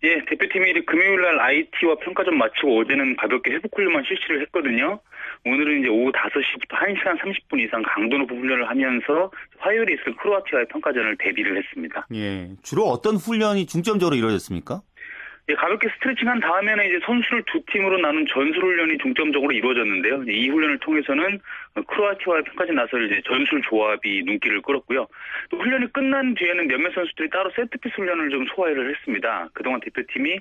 예, 0.04 0.24
대표팀이 0.26 0.72
금요일 0.86 1.20
날 1.22 1.40
IT와 1.40 1.96
평가전 1.96 2.38
마치고 2.38 2.80
어제는 2.80 3.16
가볍게 3.16 3.52
회복 3.52 3.76
훈련만 3.76 4.04
실시를 4.06 4.42
했거든요. 4.42 5.00
오늘은 5.44 5.80
이제 5.80 5.88
오후 5.88 6.12
5시부터 6.12 6.76
1시간 6.76 7.18
30분 7.18 7.60
이상 7.60 7.82
강도 7.82 8.16
높은 8.18 8.38
훈련을 8.38 8.68
하면서 8.68 9.30
화요일에 9.58 9.94
있을 9.94 10.14
크로아티아의 10.16 10.66
평가전을 10.68 11.16
대비를 11.18 11.56
했습니다. 11.58 12.06
예, 12.14 12.50
주로 12.62 12.84
어떤 12.84 13.16
훈련이 13.16 13.66
중점적으로 13.66 14.14
이루어졌습니까? 14.14 14.82
예, 15.50 15.54
가볍게 15.54 15.88
스트레칭한 15.94 16.40
다음에는 16.40 16.86
이제 16.86 17.00
선수를 17.06 17.42
두 17.46 17.60
팀으로 17.72 17.98
나눈 17.98 18.26
전술 18.26 18.62
훈련이 18.62 18.98
중점적으로 18.98 19.50
이루어졌는데요. 19.52 20.24
이 20.28 20.48
훈련을 20.50 20.78
통해서는 20.80 21.40
크로아티아와의 21.86 22.44
평가전 22.44 22.74
나설 22.74 23.06
이제 23.06 23.22
전술 23.26 23.62
조합이 23.62 24.22
눈길을 24.26 24.60
끌었고요. 24.60 25.06
또 25.50 25.58
훈련이 25.58 25.90
끝난 25.92 26.34
뒤에는 26.34 26.68
몇몇 26.68 26.92
선수들이 26.92 27.30
따로 27.30 27.50
세트피스 27.56 27.94
훈련을 27.96 28.28
좀 28.30 28.46
소화를 28.54 28.94
했습니다. 28.94 29.48
그동안 29.54 29.80
대표팀이 29.80 30.38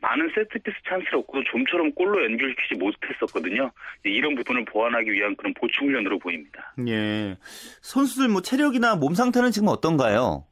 많은 0.00 0.30
세트피스 0.34 0.76
찬스를 0.88 1.20
얻고도 1.20 1.44
좀처럼 1.50 1.92
골로 1.92 2.22
연결시키지 2.24 2.74
못했었거든요. 2.74 3.70
이런 4.04 4.34
부분을 4.34 4.66
보완하기 4.66 5.10
위한 5.10 5.36
그런 5.36 5.54
보충 5.54 5.86
훈련으로 5.88 6.18
보입니다. 6.18 6.74
예, 6.86 7.36
선수들 7.80 8.28
뭐 8.28 8.42
체력이나 8.42 8.96
몸 8.96 9.14
상태는 9.14 9.52
지금 9.52 9.68
어떤가요? 9.68 10.44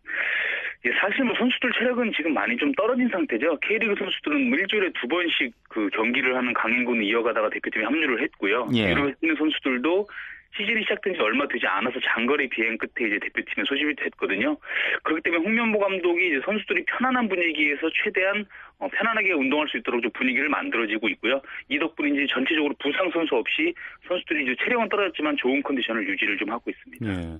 예, 0.84 0.92
사실 1.00 1.24
뭐 1.24 1.34
선수들 1.36 1.72
체력은 1.72 2.12
지금 2.16 2.34
많이 2.34 2.56
좀 2.56 2.72
떨어진 2.72 3.08
상태죠. 3.08 3.58
K리그 3.60 3.96
선수들은 3.98 4.48
뭐 4.48 4.58
일주일에 4.58 4.90
두 5.00 5.08
번씩 5.08 5.52
그 5.68 5.88
경기를 5.92 6.36
하는 6.36 6.54
강행군을 6.54 7.02
이어가다가 7.02 7.50
대표팀에 7.50 7.84
합류를 7.84 8.22
했고요. 8.22 8.68
예. 8.74 8.92
이로 8.92 9.12
있는 9.20 9.36
선수들도 9.36 10.08
시즌이 10.56 10.82
시작된 10.82 11.14
지 11.14 11.20
얼마 11.20 11.46
되지 11.46 11.66
않아서 11.66 11.98
장거리 12.00 12.48
비행 12.48 12.76
끝에 12.78 13.06
이제 13.06 13.18
대표팀에 13.20 13.64
소집이 13.66 13.94
됐거든요. 13.96 14.56
그렇기 15.02 15.22
때문에 15.22 15.42
홍명보 15.44 15.78
감독이 15.78 16.28
이제 16.28 16.40
선수들이 16.44 16.84
편안한 16.86 17.28
분위기에서 17.28 17.88
최대한 18.02 18.44
어, 18.78 18.88
편안하게 18.88 19.32
운동할 19.32 19.68
수 19.68 19.76
있도록 19.78 20.02
좀 20.02 20.10
분위기를 20.12 20.48
만들어지고 20.48 21.08
있고요. 21.10 21.40
이 21.68 21.78
덕분인지 21.78 22.26
전체적으로 22.32 22.74
부상 22.78 23.10
선수 23.10 23.34
없이 23.34 23.74
선수들이 24.06 24.44
이제 24.44 24.56
체력은 24.64 24.88
떨어졌지만 24.88 25.36
좋은 25.36 25.62
컨디션을 25.62 26.08
유지를 26.08 26.38
좀 26.38 26.50
하고 26.50 26.70
있습니다. 26.70 27.06
예. 27.06 27.38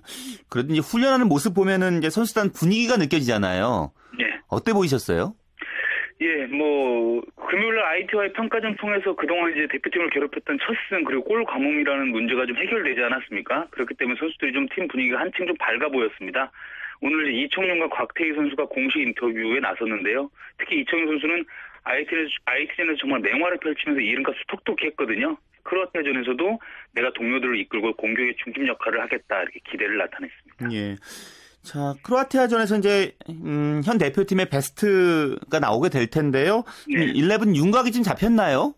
그래도 0.49 0.73
이제 0.73 0.81
훈련하는 0.81 1.27
모습 1.27 1.53
보면은 1.53 1.99
이제 1.99 2.09
선수단 2.09 2.51
분위기가 2.51 2.97
느껴지잖아요. 2.97 3.91
네. 4.17 4.25
어때 4.47 4.73
보이셨어요? 4.73 5.33
예, 6.21 6.45
뭐 6.47 7.21
금요일날 7.47 7.85
IT와의 7.85 8.33
평가전 8.33 8.75
통해서 8.75 9.15
그동안 9.15 9.51
이제 9.51 9.67
대표팀을 9.71 10.09
괴롭혔던 10.09 10.59
첫승 10.59 11.05
그리고 11.05 11.23
골 11.23 11.45
가뭄이라는 11.45 12.09
문제가 12.09 12.45
좀 12.45 12.57
해결되지 12.57 13.01
않았습니까? 13.01 13.67
그렇기 13.71 13.93
때문에 13.95 14.19
선수들이 14.19 14.51
좀 14.51 14.67
팀 14.67 14.87
분위기가 14.89 15.19
한층 15.21 15.47
좀 15.47 15.55
밝아 15.57 15.87
보였습니다. 15.87 16.51
오늘 17.01 17.33
이청용과 17.33 17.87
곽태희 17.89 18.33
선수가 18.33 18.65
공식 18.65 18.99
인터뷰에 18.99 19.61
나섰는데요. 19.61 20.29
특히 20.57 20.81
이청용 20.81 21.07
선수는 21.07 21.45
IT전에서, 21.83 22.29
IT전에서 22.43 22.97
정말 22.97 23.21
맹활을 23.21 23.57
펼치면서 23.59 24.01
이른과 24.01 24.33
수톡톡히 24.41 24.87
했거든요. 24.87 25.37
크로아티아전에서도 25.63 26.59
내가 26.95 27.13
동료들을 27.13 27.57
이끌고 27.59 27.93
공격의 27.93 28.35
중심 28.43 28.67
역할을 28.67 28.99
하겠다 29.01 29.43
이렇게 29.43 29.59
기대를 29.71 29.97
나타냈습니다. 29.97 30.71
예. 30.73 30.95
자, 31.69 31.93
크로아티아전에서 32.01 32.77
이제 32.77 33.11
음, 33.29 33.83
현 33.85 33.99
대표팀의 33.99 34.49
베스트가 34.49 35.59
나오게 35.59 35.89
될 35.89 36.07
텐데요. 36.07 36.63
네. 36.89 37.13
11 37.13 37.53
윤곽이 37.55 37.91
좀 37.91 38.01
잡혔나요? 38.01 38.73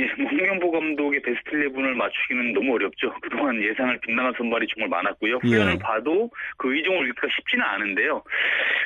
예, 0.00 0.10
뭐 0.18 0.28
홍명보 0.28 0.72
감독의 0.72 1.22
베스트 1.22 1.50
11을 1.50 1.94
맞추기는 1.94 2.52
너무 2.52 2.74
어렵죠. 2.74 3.14
그동안 3.22 3.62
예상을 3.62 3.96
빗나간 4.00 4.32
선발이 4.36 4.66
정말 4.74 4.88
많았고요. 4.88 5.36
훈련을 5.36 5.74
예. 5.74 5.78
봐도 5.78 6.30
그 6.56 6.74
의중을 6.74 7.06
읽기가 7.10 7.28
쉽지는 7.36 7.64
않은데요. 7.64 8.24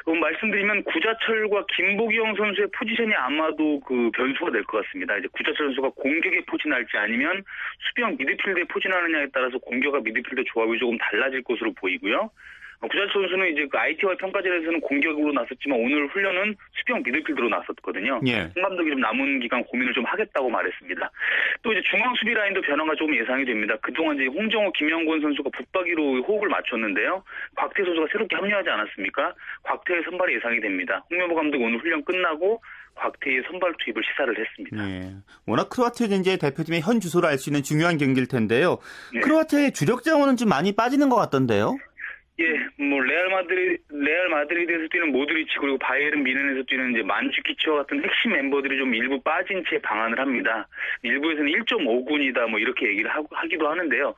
어, 0.04 0.14
말씀드리면 0.14 0.84
구자철과 0.84 1.64
김보경 1.74 2.34
선수의 2.36 2.68
포지션이 2.76 3.14
아마도 3.14 3.80
그 3.80 4.10
변수가 4.12 4.50
될 4.50 4.64
것 4.64 4.84
같습니다. 4.84 5.16
이제 5.16 5.28
구자철 5.32 5.68
선수가 5.68 5.92
공격에 5.96 6.44
포진할지 6.44 6.90
아니면 6.98 7.42
수비형 7.88 8.16
미드필드에 8.18 8.64
포진하느냐에 8.64 9.28
따라서 9.32 9.56
공격과 9.56 10.00
미드필드 10.00 10.44
조합이 10.52 10.78
조금 10.78 10.98
달라질 10.98 11.42
것으로 11.42 11.72
보이고요. 11.72 12.28
어, 12.84 12.88
구자철 12.88 13.08
선수는 13.12 13.52
이제 13.52 13.66
그 13.70 13.78
아이티와 13.78 14.14
평가전에서는 14.16 14.80
공격으로 14.80 15.32
나섰지만 15.32 15.78
오늘 15.78 16.06
훈련은 16.08 16.54
수비형 16.76 17.02
미드필드로 17.02 17.48
나섰거든요. 17.48 18.20
예. 18.26 18.50
홍 18.54 18.62
감독이 18.62 18.90
좀 18.90 19.00
남은 19.00 19.40
기간 19.40 19.64
고민을 19.64 19.94
좀 19.94 20.04
하겠다고 20.04 20.50
말했습니다. 20.50 21.10
또 21.62 21.72
이제 21.72 21.80
중앙 21.90 22.14
수비 22.14 22.34
라인도 22.34 22.60
변화가 22.60 22.94
조금 22.96 23.16
예상이 23.16 23.44
됩니다. 23.44 23.74
그동안 23.80 24.16
이제 24.16 24.26
홍정호, 24.26 24.72
김영권 24.72 25.20
선수가 25.22 25.50
붙박이로 25.50 26.22
호흡을 26.24 26.48
맞췄는데요. 26.48 27.24
곽태휘 27.56 27.84
선수가 27.84 28.06
새롭게 28.12 28.36
합류하지 28.36 28.68
않았습니까? 28.68 29.34
곽태휘 29.62 30.02
선발이 30.04 30.34
예상이 30.36 30.60
됩니다. 30.60 31.04
홍명보 31.10 31.34
감독 31.34 31.62
오늘 31.62 31.78
훈련 31.78 32.04
끝나고 32.04 32.60
곽태휘 32.96 33.42
선발 33.50 33.74
투입을 33.78 34.02
시사를 34.04 34.38
했습니다. 34.38 34.88
예. 34.88 35.14
워낙 35.46 35.68
크로아티아는 35.68 36.20
이제 36.20 36.36
대표팀의 36.36 36.80
현 36.80 37.00
주소를 37.00 37.28
알 37.28 37.38
수 37.38 37.50
있는 37.50 37.62
중요한 37.62 37.98
경기일 37.98 38.28
텐데요. 38.28 38.78
네. 39.12 39.20
크로아티아의 39.20 39.72
주력 39.72 40.04
자원은 40.04 40.36
좀 40.36 40.48
많이 40.48 40.72
빠지는 40.72 41.08
것 41.08 41.16
같던데요. 41.16 41.76
예, 42.40 42.84
뭐 42.84 43.00
레알 43.00 43.28
마드리 43.28 43.78
레알 43.90 44.28
마드리드에서 44.28 44.88
뛰는 44.90 45.12
모드리치 45.12 45.54
그리고 45.60 45.78
바이에른 45.78 46.24
뮌헨에서 46.24 46.64
뛰는 46.66 46.92
이제 46.92 47.02
만주키치와 47.02 47.76
같은 47.76 48.02
핵심 48.02 48.32
멤버들이 48.32 48.76
좀 48.76 48.92
일부 48.92 49.20
빠진 49.20 49.62
채 49.70 49.78
방한을 49.78 50.18
합니다. 50.18 50.66
일부에서는 51.02 51.46
1.5군이다 51.52 52.50
뭐 52.50 52.58
이렇게 52.58 52.88
얘기를 52.88 53.08
하고 53.08 53.28
하기도 53.30 53.68
하는데요. 53.68 54.14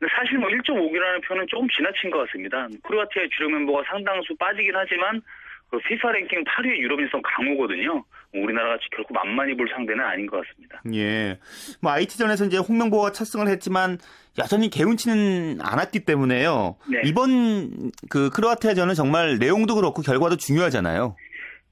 근데 0.00 0.12
사실 0.16 0.38
뭐 0.38 0.48
1.5군이라는 0.48 1.24
표현은 1.24 1.46
조금 1.46 1.68
지나친 1.68 2.10
것 2.10 2.26
같습니다. 2.26 2.66
크로아티아의 2.82 3.30
주력 3.30 3.52
멤버가 3.52 3.84
상당수 3.86 4.34
빠지긴 4.34 4.74
하지만 4.74 5.22
그 5.70 5.78
피파 5.78 6.10
랭킹 6.12 6.44
8위의 6.44 6.78
유럽인성 6.78 7.22
강호거든요. 7.22 8.04
우리나라가 8.34 8.78
결코 8.94 9.14
만만히 9.14 9.56
볼 9.56 9.68
상대는 9.68 10.04
아닌 10.04 10.26
것 10.26 10.44
같습니다. 10.44 10.82
예. 10.94 11.38
뭐 11.80 11.92
IT전에서 11.92 12.46
이제 12.46 12.58
홍명보가 12.58 13.12
첫 13.12 13.24
승을 13.24 13.48
했지만 13.48 13.98
여전히 14.38 14.70
개운치는 14.70 15.58
않았기 15.60 16.00
때문에요. 16.00 16.76
네. 16.90 17.02
이번 17.04 17.92
그 18.08 18.30
크로아티아전은 18.30 18.94
정말 18.94 19.38
내용도 19.38 19.74
그렇고 19.74 20.02
결과도 20.02 20.36
중요하잖아요. 20.36 21.16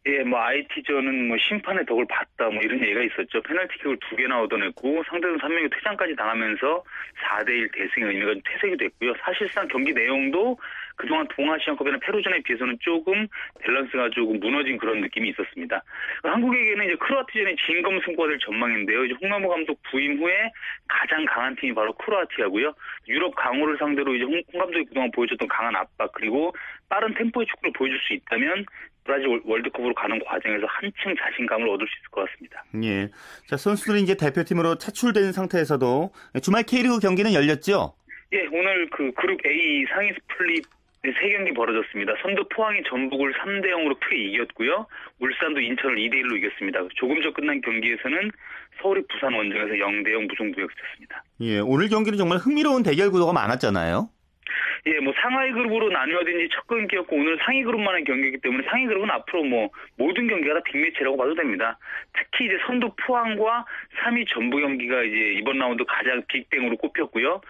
예, 0.09 0.25
뭐 0.25 0.41
IT전은 0.41 1.29
뭐 1.29 1.37
심판의 1.37 1.85
덕을 1.85 2.07
봤다 2.09 2.49
뭐 2.49 2.63
이런 2.63 2.81
얘기가 2.81 3.03
있었죠. 3.03 3.43
페널티킥을 3.43 3.99
두 4.09 4.17
개나 4.17 4.41
얻어냈고 4.41 5.05
상대는 5.07 5.37
3명이 5.37 5.71
퇴장까지 5.75 6.17
당하면서 6.17 6.83
4대1 7.23 7.73
대승의 7.73 8.09
의미가 8.09 8.33
좀 8.33 8.43
퇴색이 8.43 8.79
됐고요. 8.79 9.13
사실상 9.23 9.69
경기 9.69 9.93
내용도 9.93 10.57
그동안 10.99 11.29
동아시안컵이나 11.29 11.99
페루전에 11.99 12.41
비해서는 12.43 12.77
조금 12.81 13.27
밸런스가 13.61 14.11
조금 14.11 14.41
무너진 14.41 14.79
그런 14.79 15.01
느낌이 15.01 15.29
있었습니다. 15.31 15.83
한국에게는 16.25 16.87
이제 16.87 16.97
크로아티아전의 16.97 17.57
진검 17.65 18.01
승부가 18.01 18.29
될 18.29 18.39
전망인데요. 18.39 19.05
이제 19.05 19.15
홍명보 19.23 19.49
감독 19.49 19.81
부임 19.91 20.19
후에 20.19 20.51
가장 20.89 21.25
강한 21.27 21.55
팀이 21.57 21.73
바로 21.75 21.93
크로아티아고요. 21.93 22.75
유럽 23.07 23.35
강호를 23.37 23.79
상대로 23.79 24.15
이제 24.15 24.25
홍, 24.25 24.43
홍 24.53 24.61
감독이 24.61 24.87
그동안 24.87 25.11
보여줬던 25.13 25.47
강한 25.49 25.77
압박 25.77 26.13
그리고 26.13 26.53
빠른 26.89 27.15
템포의 27.15 27.47
축구를 27.47 27.73
보여줄 27.75 28.01
수 28.01 28.15
있다면 28.15 28.65
브라질 29.09 29.27
월- 29.29 29.41
월드컵으로 29.43 29.95
가는 29.95 30.21
과정에서 30.23 30.67
한층 30.69 31.15
자신감을 31.19 31.67
얻을 31.71 31.87
수 31.87 31.93
있을 31.99 32.11
것 32.11 32.29
같습니다. 32.29 32.63
예. 32.85 33.09
자, 33.47 33.57
선수들이 33.57 34.03
이제 34.03 34.15
대표팀으로 34.15 34.77
차출된 34.77 35.33
상태에서도 35.33 36.13
주말 36.43 36.63
K리그 36.65 36.99
경기는 37.01 37.33
열렸죠? 37.33 37.95
예, 38.35 38.45
오늘 38.53 38.91
그 38.91 39.11
그룹 39.13 39.41
A 39.47 39.87
상위 39.95 40.11
스플릿 40.13 40.63
네, 41.05 41.13
세 41.23 41.31
경기 41.31 41.55
벌어졌습니다. 41.55 42.13
선두 42.21 42.45
포항이 42.55 42.83
전북을 42.91 43.33
3대 43.33 43.67
0으로 43.71 43.99
크게 44.01 44.17
이겼고요. 44.17 44.85
울산도 45.21 45.61
인천을 45.61 45.95
2대 45.97 46.15
1로 46.15 46.37
이겼습니다. 46.37 46.81
조금 46.97 47.23
전 47.23 47.33
끝난 47.33 47.61
경기에서는 47.63 48.31
서울이 48.83 49.03
부산 49.09 49.33
원정에서 49.33 49.73
0대 49.75 50.13
0 50.13 50.27
무승부였습니다. 50.27 51.25
예, 51.43 51.61
오늘 51.61 51.89
경기는 51.89 52.19
정말 52.19 52.37
흥미로운 52.39 52.83
대결 52.83 53.11
구도가 53.11 53.33
많았잖아요. 53.33 54.11
예, 54.89 55.01
뭐 55.01 55.13
상하위 55.21 55.53
그룹으로 55.53 55.91
나뉘어진 55.91 56.39
지 56.41 56.49
첫 56.51 56.67
경기였고 56.67 57.15
오늘 57.15 57.39
상위 57.45 57.63
그룹만의 57.63 58.05
경기이기 58.05 58.39
때문에 58.39 58.67
상위 58.69 58.87
그룹은 58.87 59.11
앞으로 59.11 59.45
뭐 59.45 59.69
모든 59.97 60.27
경기가 60.27 60.55
다 60.55 60.61
빅매치라고 60.65 61.17
봐도 61.17 61.35
됩니다. 61.35 61.79
특히 62.15 62.47
이제 62.47 62.59
선두 62.67 62.91
포항과 63.07 63.65
3위 64.03 64.27
전북 64.29 64.61
경기가 64.61 65.03
이제 65.03 65.35
이번 65.39 65.59
라운드 65.59 65.85
가장 65.85 66.23
빅뱅으로 66.29 66.77
꼽혔고요. 66.79 67.41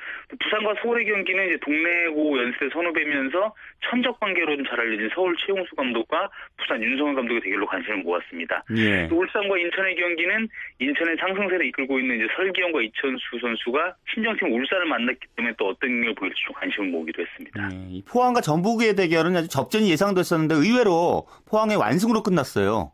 부산과 0.40 0.74
서울의 0.82 1.06
경기는 1.06 1.46
이제 1.48 1.56
동래고 1.62 2.38
연습에 2.38 2.68
선후배면서 2.72 3.54
천적 3.82 4.20
관계로 4.20 4.56
좀 4.56 4.68
잘 4.68 4.80
알려진 4.80 5.08
서울 5.14 5.34
최용수 5.38 5.74
감독과 5.76 6.28
부산 6.58 6.82
윤성원 6.82 7.14
감독의 7.14 7.40
대결로 7.40 7.66
관심을 7.66 7.98
모았습니다. 7.98 8.64
예. 8.76 9.08
또 9.08 9.16
울산과 9.20 9.56
인천의 9.56 9.96
경기는 9.96 10.48
인천의 10.78 11.16
상승세를 11.16 11.64
이끌고 11.66 11.98
있는 12.00 12.16
이제 12.16 12.28
설기현과 12.36 12.82
이천수 12.82 13.38
선수가 13.40 13.94
신정팀 14.12 14.52
울산을 14.52 14.84
만났기 14.86 15.26
때문에 15.36 15.54
또 15.56 15.68
어떤 15.68 15.88
경기를 15.88 16.14
보일지 16.14 16.36
좀 16.44 16.54
관심을 16.54 16.88
모으기도 16.88 17.22
했습니다. 17.22 17.27
예, 17.40 17.76
이 17.90 18.02
포항과 18.04 18.40
전북의 18.40 18.96
대결은 18.96 19.36
아주 19.36 19.48
접전이 19.48 19.90
예상됐었는데 19.90 20.54
의외로 20.54 21.26
포항의 21.48 21.76
완승으로 21.76 22.22
끝났어요. 22.22 22.92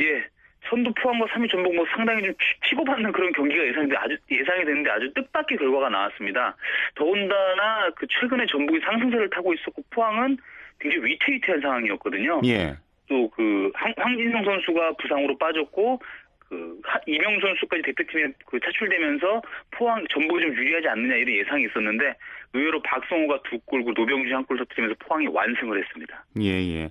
예. 0.00 0.24
선두 0.68 0.92
포항과 1.00 1.24
3위 1.26 1.50
전북 1.50 1.74
뭐 1.74 1.84
상당히 1.96 2.22
좀 2.24 2.32
치- 2.34 2.68
치고받는 2.68 3.10
그런 3.12 3.32
경기가 3.32 3.66
예상돼 3.66 3.96
아주 3.96 4.16
예상이 4.30 4.64
됐는데 4.66 4.90
아주 4.90 5.10
뜻밖의 5.14 5.56
결과가 5.56 5.88
나왔습니다. 5.88 6.54
더군다나 6.94 7.88
그 7.96 8.06
최근에 8.20 8.44
전북이 8.46 8.80
상승세를 8.84 9.30
타고 9.30 9.54
있었고 9.54 9.82
포항은 9.90 10.36
굉장히 10.78 11.04
위태위태한 11.06 11.60
상황이었거든요. 11.62 12.42
예. 12.44 12.76
또그 13.08 13.72
황진성 13.96 14.44
선수가 14.44 14.92
부상으로 15.00 15.38
빠졌고 15.38 16.02
그 16.48 16.78
하- 16.84 17.00
이명 17.06 17.38
선수까지 17.40 17.82
대표팀에 17.82 18.32
그 18.46 18.58
차출되면서 18.60 19.42
포항 19.72 20.04
전북이 20.10 20.42
좀 20.42 20.54
유리하지 20.56 20.88
않느냐 20.88 21.14
이런 21.16 21.34
예상이 21.44 21.64
있었는데 21.64 22.14
의외로 22.54 22.80
박성호가 22.82 23.40
두 23.48 23.58
골, 23.66 23.84
그 23.84 23.90
노병준이 23.94 24.32
한골 24.32 24.56
터뜨리면서 24.58 24.96
포항이 25.00 25.26
완승을 25.26 25.82
했습니다. 25.82 26.24
예, 26.40 26.50
예. 26.50 26.88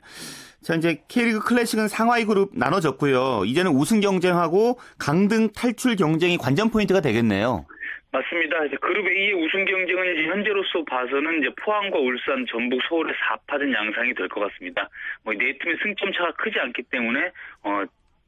자, 0.62 0.76
이제 0.76 1.02
K리그 1.10 1.40
클래식은 1.40 1.88
상하이 1.88 2.26
그룹 2.26 2.52
나눠졌고요. 2.56 3.44
이제는 3.46 3.72
우승 3.72 4.00
경쟁하고 4.00 4.78
강등 5.00 5.50
탈출 5.54 5.96
경쟁이 5.96 6.38
관전 6.38 6.70
포인트가 6.70 7.02
되겠네요. 7.02 7.66
맞습니다. 8.12 8.64
이제 8.66 8.76
그룹 8.80 9.06
A의 9.08 9.34
우승 9.34 9.66
경쟁은 9.66 10.14
이제 10.16 10.28
현재로서 10.30 10.84
봐서는 10.86 11.40
이제 11.42 11.50
포항과 11.62 11.98
울산, 12.00 12.46
전북, 12.50 12.80
서울의 12.88 13.14
4파전 13.14 13.74
양상이 13.74 14.14
될 14.14 14.28
것 14.30 14.40
같습니다. 14.42 14.90
뭐 15.24 15.34
네 15.34 15.58
팀의 15.58 15.78
승점 15.84 16.12
차가 16.14 16.32
크지 16.34 16.58
않기 16.60 16.84
때문에 16.84 17.32
어 17.64 17.84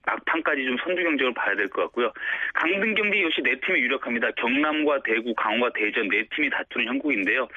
막판까지 0.09 0.65
좀 0.65 0.77
선두 0.83 1.03
경쟁을 1.03 1.33
봐야 1.33 1.55
될 1.55 1.67
것 1.69 1.83
같고요. 1.83 2.11
강등 2.55 2.95
경기 2.95 3.21
역시 3.21 3.41
네 3.43 3.55
팀이 3.65 3.79
유력합니다. 3.81 4.31
경남과 4.31 5.03
대구, 5.03 5.33
강원과 5.35 5.71
대전 5.73 6.07
네 6.09 6.23
팀이 6.35 6.49
다투는 6.49 6.87
형국인데요. 6.87 7.47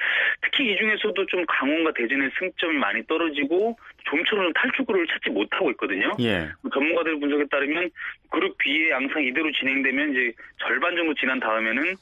특히 0.41 0.71
이 0.71 0.77
중에서도 0.77 1.25
좀 1.25 1.43
강원과 1.47 1.93
대전의 1.93 2.29
승점이 2.37 2.77
많이 2.77 3.05
떨어지고 3.07 3.77
좀처럼 4.05 4.51
탈출구를 4.53 5.07
찾지 5.07 5.29
못하고 5.31 5.71
있거든요. 5.71 6.11
예. 6.19 6.49
전문가들 6.71 7.19
분석에 7.19 7.45
따르면 7.49 7.89
그룹 8.29 8.57
B의 8.57 8.89
양상 8.91 9.23
이대로 9.23 9.51
진행되면 9.51 10.11
이제 10.11 10.33
절반 10.59 10.95
정도 10.95 11.13
지난 11.15 11.39
다음에는 11.39 11.95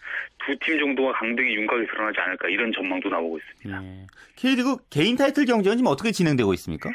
두 0.45 0.57
팀 0.61 0.79
정도가 0.79 1.13
강등의 1.13 1.55
윤곽이 1.55 1.85
드러나지 1.87 2.19
않을까 2.19 2.49
이런 2.49 2.71
전망도 2.73 3.09
나오고 3.09 3.37
있습니다. 3.37 3.83
예. 3.83 4.07
K리그 4.35 4.77
개인 4.89 5.15
타이틀 5.15 5.45
경쟁은 5.45 5.77
지금 5.77 5.91
어떻게 5.91 6.11
진행되고 6.11 6.53
있습니까? 6.55 6.89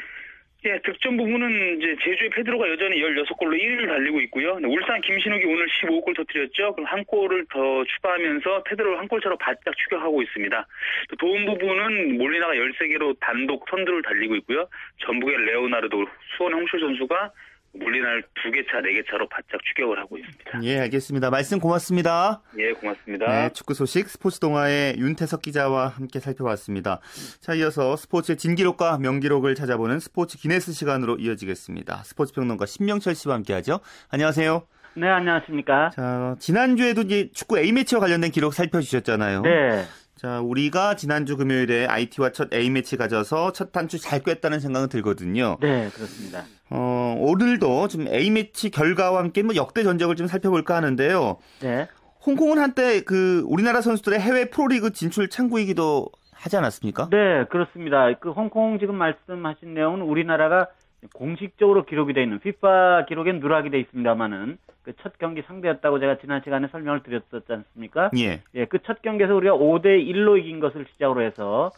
예, 0.65 0.79
득점 0.83 1.17
부분은 1.17 1.77
이제 1.77 1.95
제주의 2.03 2.31
페드로가 2.31 2.67
여전히 2.69 2.99
16골로 2.99 3.61
1위를 3.61 3.87
달리고 3.87 4.19
있고요. 4.21 4.55
근데 4.55 4.67
울산 4.67 4.99
김신욱이 5.01 5.45
오늘 5.45 5.67
15골 5.67 6.15
터뜨렸죠. 6.17 6.73
그럼 6.73 6.85
한 6.87 7.05
골을 7.05 7.45
더 7.51 7.83
추가하면서 7.85 8.63
페드로를 8.63 8.97
한 8.97 9.07
골차로 9.07 9.37
바짝 9.37 9.77
추격하고 9.77 10.21
있습니다. 10.23 10.67
또 11.09 11.15
도움 11.17 11.45
부분은 11.45 12.17
몰리나가 12.17 12.53
13개로 12.53 13.15
단독 13.19 13.69
선두를 13.69 14.01
달리고 14.01 14.35
있고요. 14.37 14.67
전북의 15.05 15.45
레오나르도, 15.45 16.07
수원의 16.35 16.59
홍철 16.59 16.79
선수가 16.79 17.31
몰리나를 17.79 18.23
2개 18.45 18.65
차, 18.69 18.81
4개 18.81 19.05
차로 19.09 19.27
바짝 19.29 19.59
추격을 19.63 19.99
하고 19.99 20.17
있습니다. 20.17 20.63
예, 20.63 20.79
알겠습니다. 20.79 21.29
말씀 21.29 21.59
고맙습니다. 21.59 22.41
예, 22.57 22.73
고맙습니다. 22.73 23.25
네, 23.27 23.49
축구 23.53 23.73
소식 23.73 24.09
스포츠 24.09 24.39
동아의 24.39 24.97
윤태석 24.97 25.41
기자와 25.41 25.87
함께 25.87 26.19
살펴봤습니다. 26.19 26.99
자, 27.39 27.53
이어서 27.55 27.95
스포츠의 27.95 28.37
진기록과 28.37 28.97
명기록을 28.99 29.55
찾아보는 29.55 29.99
스포츠 29.99 30.37
기네스 30.37 30.73
시간으로 30.73 31.17
이어지겠습니다. 31.17 32.03
스포츠 32.03 32.33
평론가 32.33 32.65
신명철 32.65 33.15
씨와 33.15 33.35
함께하죠. 33.35 33.79
안녕하세요. 34.09 34.67
네, 34.95 35.07
안녕하십니까. 35.07 35.91
자, 35.91 36.35
지난주에도 36.39 37.01
이제 37.01 37.29
축구 37.33 37.59
A매치와 37.59 38.01
관련된 38.01 38.31
기록 38.31 38.53
살펴주셨잖아요. 38.53 39.41
네. 39.41 39.85
자, 40.17 40.41
우리가 40.41 40.95
지난주 40.95 41.37
금요일에 41.37 41.85
IT와 41.85 42.31
첫 42.31 42.51
A매치 42.51 42.97
가져서 42.97 43.51
첫 43.51 43.71
단추 43.71 43.99
잘 43.99 44.21
꿰었다는 44.23 44.59
생각은 44.59 44.89
들거든요. 44.89 45.57
네, 45.61 45.89
그렇습니다. 45.93 46.43
어, 46.71 47.15
오늘도 47.19 47.87
좀 47.87 48.07
A매치 48.07 48.71
결과와 48.71 49.19
함께 49.19 49.43
뭐 49.43 49.55
역대 49.55 49.83
전적을 49.83 50.15
좀 50.15 50.25
살펴볼까 50.25 50.75
하는데요. 50.75 51.37
네. 51.61 51.87
홍콩은 52.25 52.57
한때 52.57 53.01
그 53.01 53.43
우리나라 53.47 53.81
선수들의 53.81 54.19
해외 54.19 54.49
프로리그 54.49 54.91
진출 54.91 55.29
창구이기도 55.29 56.09
하지 56.33 56.57
않았습니까? 56.57 57.09
네, 57.11 57.45
그렇습니다. 57.51 58.11
그 58.19 58.31
홍콩 58.31 58.79
지금 58.79 58.95
말씀하신 58.95 59.75
내용은 59.75 60.01
우리나라가 60.01 60.67
공식적으로 61.13 61.85
기록이 61.85 62.13
돼 62.13 62.23
있는 62.23 62.37
FIFA 62.37 63.05
기록엔 63.07 63.39
누락이 63.39 63.69
돼 63.69 63.79
있습니다만은 63.79 64.57
그 64.83 64.93
첫 65.01 65.17
경기 65.19 65.41
상대였다고 65.41 65.99
제가 65.99 66.17
지난 66.19 66.41
시간에 66.43 66.67
설명을 66.69 67.03
드렸었지 67.03 67.51
않습니까? 67.51 68.09
예. 68.17 68.41
예, 68.55 68.65
그 68.65 68.79
첫 68.79 69.01
경기에서 69.01 69.35
우리가 69.35 69.55
5대 69.55 69.85
1로 70.07 70.39
이긴 70.39 70.59
것을 70.61 70.85
시작으로 70.93 71.21
해서 71.21 71.71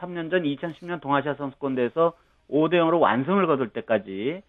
3년 0.00 0.30
전 0.30 0.42
2010년 0.44 1.00
동아시아 1.00 1.34
선수권 1.34 1.74
대회에서 1.74 2.12
5대 2.50 2.74
0으로 2.74 3.00
완승을 3.00 3.46
거둘 3.48 3.70
때까지 3.70 4.42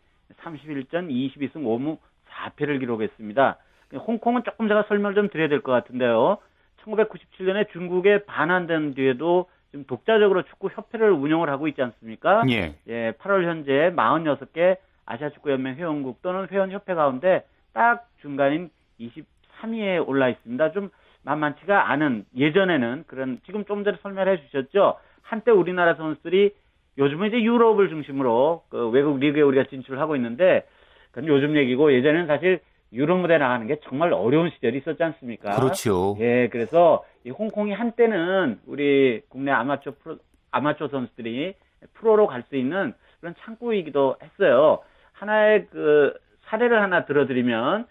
31전 0.44 1.10
22승 1.10 1.64
5무 1.64 1.98
4패를 2.30 2.80
기록했습니다. 2.80 3.58
홍콩은 4.06 4.44
조금 4.44 4.68
제가 4.68 4.84
설명을 4.88 5.16
좀 5.16 5.30
드려야 5.30 5.48
될 5.50 5.62
것 5.62 5.72
같은데요. 5.72 6.38
1997년에 6.84 7.70
중국에 7.72 8.26
반환된 8.26 8.94
뒤에도 8.96 9.48
지금 9.74 9.86
독자적으로 9.88 10.44
축구 10.44 10.70
협회를 10.72 11.10
운영을 11.12 11.50
하고 11.50 11.68
있지 11.68 11.82
않습니까? 11.82 12.44
예. 12.52 12.76
예, 12.88 13.12
8월 13.14 13.46
현재 13.46 13.92
46개 13.96 14.78
아시아 15.04 15.32
축구 15.32 15.50
연맹 15.50 15.78
회원국 15.78 16.22
또는 16.22 16.48
회원 16.52 16.72
협회 16.72 16.94
가운데 16.94 17.44
딱 17.74 18.08
중간인 18.22 18.70
23위에 19.00 20.08
올라 20.08 20.30
있습니다. 20.30 20.74
좀 20.74 20.92
만만치가 21.24 21.90
않은 21.90 22.26
예전에는 22.38 23.06
그런 23.08 23.40
지금 23.48 23.66
좀 23.66 23.84
전에 23.84 23.98
설명해 24.04 24.42
주셨죠. 24.46 25.00
한때 25.24 25.50
우리나라 25.50 25.96
선수들이 25.96 26.52
요즘은 27.00 27.30
이제 27.30 27.42
유럽을 27.42 27.90
중심으로 27.90 28.66
그 28.70 28.90
외국 28.90 29.18
리그에 29.18 29.42
우리가 29.42 29.70
진출을 29.72 30.00
하고 30.00 30.16
있는데 30.16 30.68
그건 31.10 31.28
요즘 31.28 31.58
얘기고 31.58 31.94
예전에는 31.94 32.28
사실 32.28 32.60
유럽 32.94 33.18
무대 33.18 33.38
나가는 33.38 33.66
게 33.68 33.78
정말 33.84 34.14
어려운 34.14 34.50
시절이 34.52 34.78
있었지 34.80 35.04
않습니까? 35.04 35.56
그렇죠. 35.56 36.16
예, 36.20 36.48
그래서 36.50 37.04
이 37.26 37.30
홍콩이 37.30 37.74
한때는 37.74 38.60
우리 38.66 39.22
국내 39.30 39.52
아마추어 39.52 39.94
프로, 40.02 40.18
아마추어 40.52 40.88
선수들이 40.90 41.56
프로로 41.94 42.28
갈 42.28 42.44
수 42.50 42.56
있는 42.56 42.94
그런 43.20 43.34
창구이기도 43.40 44.18
했어요. 44.22 44.80
하나의 45.14 45.68
그 45.72 46.14
사례를 46.46 46.82
하나 46.82 47.06
들어드리면 47.06 47.88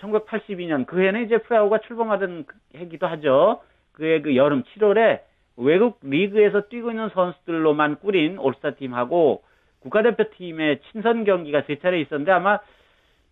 1982년 0.00 0.86
그 0.86 1.00
해는 1.00 1.24
이제 1.24 1.38
프라우가 1.38 1.78
출범하던 1.80 2.46
해기도 2.76 3.06
하죠. 3.06 3.60
그해 3.92 4.20
그 4.20 4.36
여름 4.36 4.62
7월에 4.64 5.20
외국 5.56 5.98
리그에서 6.02 6.68
뛰고 6.68 6.90
있는 6.90 7.08
선수들로만 7.10 7.96
꾸린 8.00 8.38
올스타 8.38 8.72
팀하고 8.72 9.42
국가대표팀의 9.80 10.80
친선 10.90 11.24
경기가 11.24 11.62
세 11.62 11.76
차례 11.78 12.00
있었는데 12.00 12.30
아마 12.32 12.58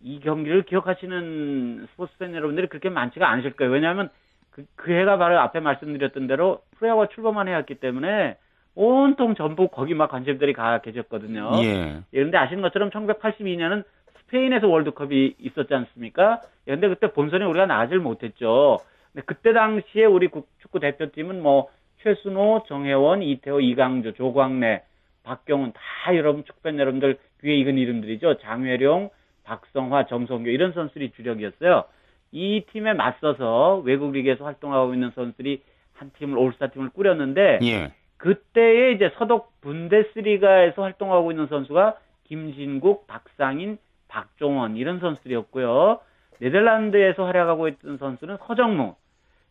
이 0.05 0.19
경기를 0.19 0.61
기억하시는 0.63 1.87
스포츠 1.91 2.15
팬 2.19 2.35
여러분들이 2.35 2.67
그렇게 2.67 2.89
많지가 2.89 3.27
않으실 3.27 3.53
거예요. 3.53 3.73
왜냐하면 3.73 4.09
그, 4.51 4.63
그 4.75 4.91
해가 4.93 5.17
바로 5.17 5.39
앞에 5.39 5.59
말씀드렸던 5.59 6.27
대로 6.27 6.61
프로야구가 6.77 7.07
출범한 7.07 7.47
해였기 7.47 7.75
때문에 7.75 8.37
온통 8.75 9.33
전부 9.33 9.67
거기 9.67 9.95
막 9.95 10.11
관심들이 10.11 10.53
가 10.53 10.79
계셨거든요. 10.81 11.49
예. 11.63 12.01
예, 12.13 12.23
근데 12.23 12.37
아시는 12.37 12.61
것처럼 12.61 12.91
1982년은 12.91 13.83
스페인에서 14.19 14.67
월드컵이 14.67 15.35
있었지 15.39 15.73
않습니까? 15.73 16.41
예, 16.67 16.73
근데 16.73 16.87
그때 16.87 17.11
본선에 17.11 17.43
우리가 17.45 17.65
나가질 17.65 17.97
못했죠. 17.97 18.77
근데 19.11 19.25
그때 19.25 19.53
당시에 19.53 20.05
우리 20.05 20.27
국- 20.27 20.47
축구 20.59 20.79
대표팀은 20.79 21.41
뭐 21.41 21.69
최순호, 22.03 22.65
정혜원, 22.67 23.23
이태호, 23.23 23.59
이강조, 23.61 24.13
조광래, 24.13 24.83
박경훈 25.23 25.71
다 25.73 26.15
여러분 26.15 26.43
축구팬 26.45 26.77
여러분들 26.77 27.17
귀에 27.41 27.55
익은 27.55 27.77
이름들이죠. 27.79 28.37
장회룡, 28.37 29.09
박성화, 29.45 30.07
정성규 30.07 30.49
이런 30.49 30.73
선수들이 30.73 31.11
주력이었어요. 31.11 31.85
이 32.31 32.65
팀에 32.71 32.93
맞서서 32.93 33.81
외국 33.85 34.11
리그에서 34.11 34.43
활동하고 34.43 34.93
있는 34.93 35.11
선수들이 35.15 35.61
한 35.93 36.11
팀을 36.17 36.37
올스타 36.37 36.67
팀을 36.67 36.89
꾸렸는데 36.89 37.59
예. 37.63 37.93
그때에 38.17 38.91
이제 38.91 39.11
서독 39.17 39.61
분데스리가에서 39.61 40.81
활동하고 40.81 41.31
있는 41.31 41.47
선수가 41.47 41.97
김진국, 42.25 43.07
박상인, 43.07 43.77
박종원 44.07 44.77
이런 44.77 44.99
선수들이었고요. 44.99 45.99
네덜란드에서 46.39 47.25
활약하고 47.25 47.67
있던 47.69 47.97
선수는 47.97 48.37
서정무 48.45 48.95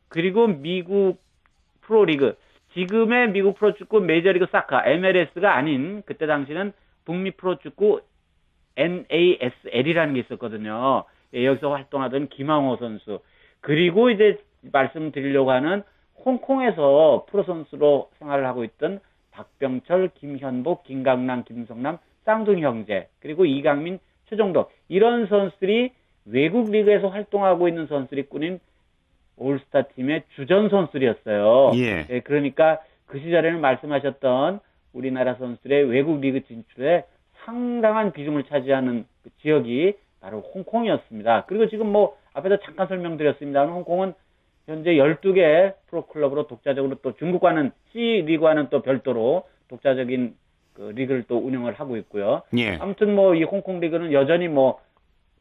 그리고 0.09 0.47
미국 0.47 1.19
프로리그 1.81 2.37
지금의 2.75 3.31
미국 3.31 3.57
프로축구 3.57 4.01
메이저리그 4.01 4.47
사카 4.51 4.85
MLS가 4.87 5.55
아닌 5.55 6.03
그때 6.05 6.27
당시는 6.27 6.73
북미 7.05 7.31
프로축구 7.31 8.01
NASL이라는 8.77 10.15
게 10.15 10.21
있었거든요. 10.21 11.05
예, 11.35 11.45
여기서 11.45 11.71
활동하던 11.71 12.29
김항호 12.29 12.77
선수 12.77 13.21
그리고 13.61 14.11
이제 14.11 14.39
말씀드리려고 14.61 15.51
하는 15.51 15.83
홍콩에서 16.25 17.27
프로 17.29 17.43
선수로 17.45 18.11
생활을 18.19 18.47
하고 18.47 18.65
있던 18.65 19.01
박병철, 19.33 20.11
김현복, 20.15 20.85
김강남, 20.85 21.45
김성남, 21.45 21.99
쌍둥이 22.25 22.63
형제 22.63 23.09
그리고 23.21 23.45
이강민, 23.45 23.99
최종덕 24.29 24.71
이런 24.89 25.27
선수들이 25.27 25.93
외국 26.27 26.71
리그에서 26.71 27.09
활동하고 27.09 27.69
있는 27.69 27.87
선수들이 27.87 28.25
꾸린 28.25 28.61
올스타 29.37 29.83
팀의 29.83 30.23
주전 30.37 30.69
선수들이었어요. 30.69 31.73
예. 31.75 32.07
예, 32.09 32.21
그러니까 32.21 32.81
그 33.07 33.19
시절에는 33.19 33.61
말씀하셨던 33.61 34.61
우리나라 34.93 35.35
선수들의 35.35 35.91
외국 35.91 36.21
리그 36.21 36.47
진출에 36.47 37.05
상당한 37.45 38.13
비중을 38.13 38.45
차지하는 38.45 39.05
그 39.23 39.31
지역이 39.43 39.95
바로 40.21 40.41
홍콩이었습니다. 40.41 41.45
그리고 41.47 41.69
지금 41.69 41.93
뭐 41.93 42.17
앞에서 42.33 42.59
잠깐 42.61 42.89
설명드렸습니다만 42.89 43.75
홍콩은 43.75 44.15
현재 44.67 44.93
12개 44.93 45.75
프로클럽으로 45.89 46.47
독자적으로 46.47 46.97
또 47.03 47.15
중국과는 47.17 47.71
C리그와는 47.93 48.69
또 48.71 48.81
별도로 48.81 49.45
독자적인 49.69 50.35
그 50.73 50.93
리그를 50.95 51.25
또 51.29 51.39
운영을 51.39 51.75
하고 51.75 51.97
있고요. 51.99 52.43
예. 52.57 52.77
아무튼 52.77 53.15
뭐 53.15 53.35
이 53.35 53.45
홍콩 53.45 53.81
리그는 53.81 54.13
여전히 54.13 54.49
뭐 54.49 54.81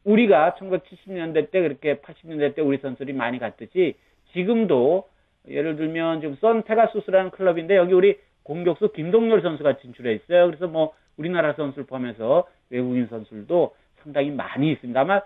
우리가 0.04 0.56
1970년대 0.58 1.50
때 1.50 1.62
그렇게 1.62 1.96
80년대 1.96 2.54
때 2.54 2.62
우리 2.62 2.78
선수들이 2.78 3.14
많이 3.14 3.38
갔듯이 3.38 3.94
지금도 4.32 5.08
예를 5.48 5.76
들면 5.76 6.20
지금 6.20 6.36
선 6.40 6.62
페가수스라는 6.62 7.30
클럽인데 7.30 7.76
여기 7.76 7.94
우리 7.94 8.18
공격수 8.42 8.92
김동열 8.92 9.40
선수가 9.40 9.78
진출해 9.78 10.12
있어요. 10.14 10.46
그래서 10.46 10.68
뭐 10.68 10.92
우리나라 11.16 11.54
선수를 11.54 11.86
포함해서 11.86 12.46
외국인 12.70 13.06
선수들도 13.06 13.74
상당히 14.02 14.30
많이 14.30 14.72
있습니다. 14.72 15.00
아마 15.00 15.20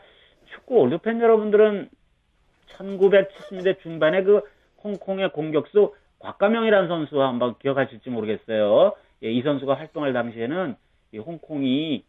축구 0.54 0.76
올드팬 0.76 1.20
여러분들은 1.20 1.88
1970년대 2.76 3.80
중반에 3.82 4.22
그 4.22 4.42
홍콩의 4.82 5.32
공격수 5.32 5.94
곽가명이라는 6.20 6.88
선수 6.88 7.22
한번 7.22 7.56
기억하실지 7.58 8.10
모르겠어요. 8.10 8.92
예, 9.24 9.30
이 9.30 9.42
선수가 9.42 9.74
활동할 9.74 10.12
당시에는 10.12 10.76
이 11.12 11.18
홍콩이 11.18 12.04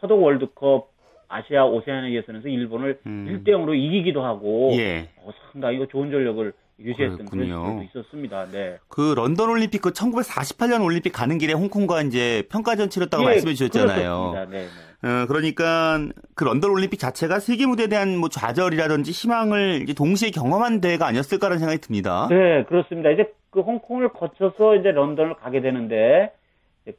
서독 0.00 0.22
월드컵 0.22 0.90
아시아 1.28 1.64
오세아니아 1.64 2.10
예선에서 2.10 2.48
일본을 2.48 3.00
음. 3.06 3.44
1대 3.44 3.50
0으로 3.50 3.74
이기기도 3.74 4.22
하고 4.22 4.72
예. 4.74 5.08
어, 5.18 5.30
상당히 5.52 5.78
그 5.78 5.88
좋은 5.88 6.10
전력을 6.10 6.52
유지했던. 6.82 7.26
시절도 7.26 7.82
있었습니다. 7.90 8.46
네. 8.46 8.78
그 8.88 9.14
런던 9.14 9.48
올림픽 9.48 9.82
그 9.82 9.90
1948년 9.90 10.84
올림픽 10.84 11.10
가는 11.10 11.38
길에 11.38 11.52
홍콩과 11.52 12.02
이제 12.02 12.44
평가전 12.50 12.90
치렀다고 12.90 13.22
예, 13.24 13.26
말씀해 13.26 13.54
주셨잖아요. 13.54 14.32
그렇습니다. 14.32 14.44
네, 14.46 14.66
네. 14.66 15.08
어, 15.08 15.26
그러니까 15.26 15.98
그 16.34 16.44
런던 16.44 16.70
올림픽 16.70 16.98
자체가 16.98 17.38
세계 17.38 17.66
무대에 17.66 17.86
대한 17.86 18.16
뭐 18.16 18.28
좌절이라든지 18.28 19.10
희망을 19.12 19.82
이제 19.82 19.94
동시에 19.94 20.30
경험한 20.30 20.80
대회가 20.80 21.06
아니었을까라는 21.06 21.58
생각이 21.58 21.80
듭니다. 21.80 22.28
네, 22.30 22.64
그렇습니다. 22.64 23.10
이제 23.10 23.32
그 23.50 23.60
홍콩을 23.60 24.10
거쳐서 24.10 24.76
이제 24.76 24.90
런던을 24.90 25.34
가게 25.34 25.60
되는데 25.60 26.32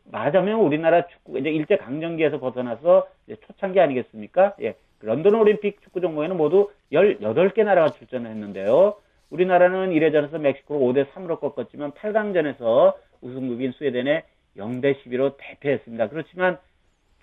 말하자면 0.06 0.60
우리나라 0.60 1.08
축구 1.08 1.39
이제 1.39 1.50
일제 1.50 1.78
강점기에서 1.78 2.39
벗어나서 2.39 3.08
초창기 3.48 3.80
아니겠습니까? 3.80 4.56
예. 4.62 4.76
그 5.00 5.06
런던 5.08 5.34
올림픽 5.34 5.82
축구 5.82 6.00
종목에는 6.02 6.38
모두 6.38 6.70
18개 6.91 7.63
나라가 7.63 7.89
출전을 7.89 8.30
했는데요. 8.30 8.96
우리나라는 9.32 9.91
1회전에서 9.91 10.39
멕시코를 10.39 10.82
5대 11.06 11.12
3으로 11.13 11.39
꺾었지만 11.39 11.91
8강전에서 11.94 12.94
우승국인 13.22 13.72
스웨덴에 13.74 14.24
0대 14.58 14.96
12로 15.04 15.36
대패했습니다. 15.38 16.10
그렇지만 16.10 16.58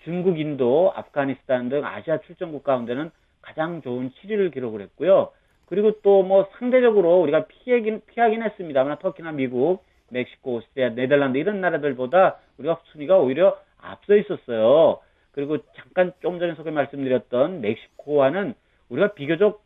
중국, 0.03 0.39
인도, 0.39 0.91
아프가니스탄 0.95 1.69
등 1.69 1.85
아시아 1.85 2.19
출전국 2.21 2.63
가운데는 2.63 3.11
가장 3.41 3.81
좋은 3.81 4.11
7위를 4.11 4.53
기록을 4.53 4.81
했고요. 4.81 5.31
그리고 5.67 5.91
또 6.01 6.23
뭐 6.23 6.49
상대적으로 6.57 7.21
우리가 7.21 7.45
피하긴, 7.45 8.01
피하긴 8.07 8.41
했습니다만 8.43 8.97
터키나 8.99 9.31
미국, 9.31 9.83
멕시코, 10.09 10.55
오스트리아, 10.55 10.89
네덜란드 10.89 11.37
이런 11.37 11.61
나라들보다 11.61 12.39
우리가 12.57 12.81
순위가 12.85 13.19
오히려 13.19 13.57
앞서 13.79 14.15
있었어요. 14.15 14.99
그리고 15.31 15.59
잠깐 15.75 16.11
좀 16.21 16.39
전에 16.39 16.55
소개 16.55 16.71
말씀드렸던 16.71 17.61
멕시코와는 17.61 18.55
우리가 18.89 19.13
비교적 19.13 19.63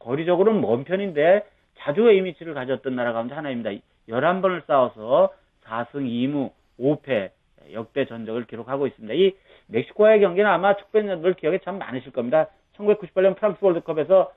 거리적으로는 0.00 0.60
먼 0.60 0.84
편인데 0.84 1.44
자주 1.78 2.08
A매치를 2.08 2.54
가졌던 2.54 2.94
나라 2.96 3.12
가운데 3.12 3.34
하나입니다. 3.34 3.70
11번을 4.08 4.66
싸워서 4.66 5.32
4승 5.64 6.06
2무 6.08 6.50
5패 6.78 7.30
역대 7.72 8.06
전적을 8.06 8.46
기록하고 8.46 8.86
있습니다. 8.86 9.14
이 9.14 9.32
멕시코와의 9.68 10.20
경기는 10.20 10.48
아마 10.48 10.76
축배년들 10.76 11.34
기억에 11.34 11.58
참 11.58 11.78
많으실 11.78 12.12
겁니다. 12.12 12.46
1998년 12.76 13.36
프랑스 13.36 13.58
월드컵에서 13.64 14.32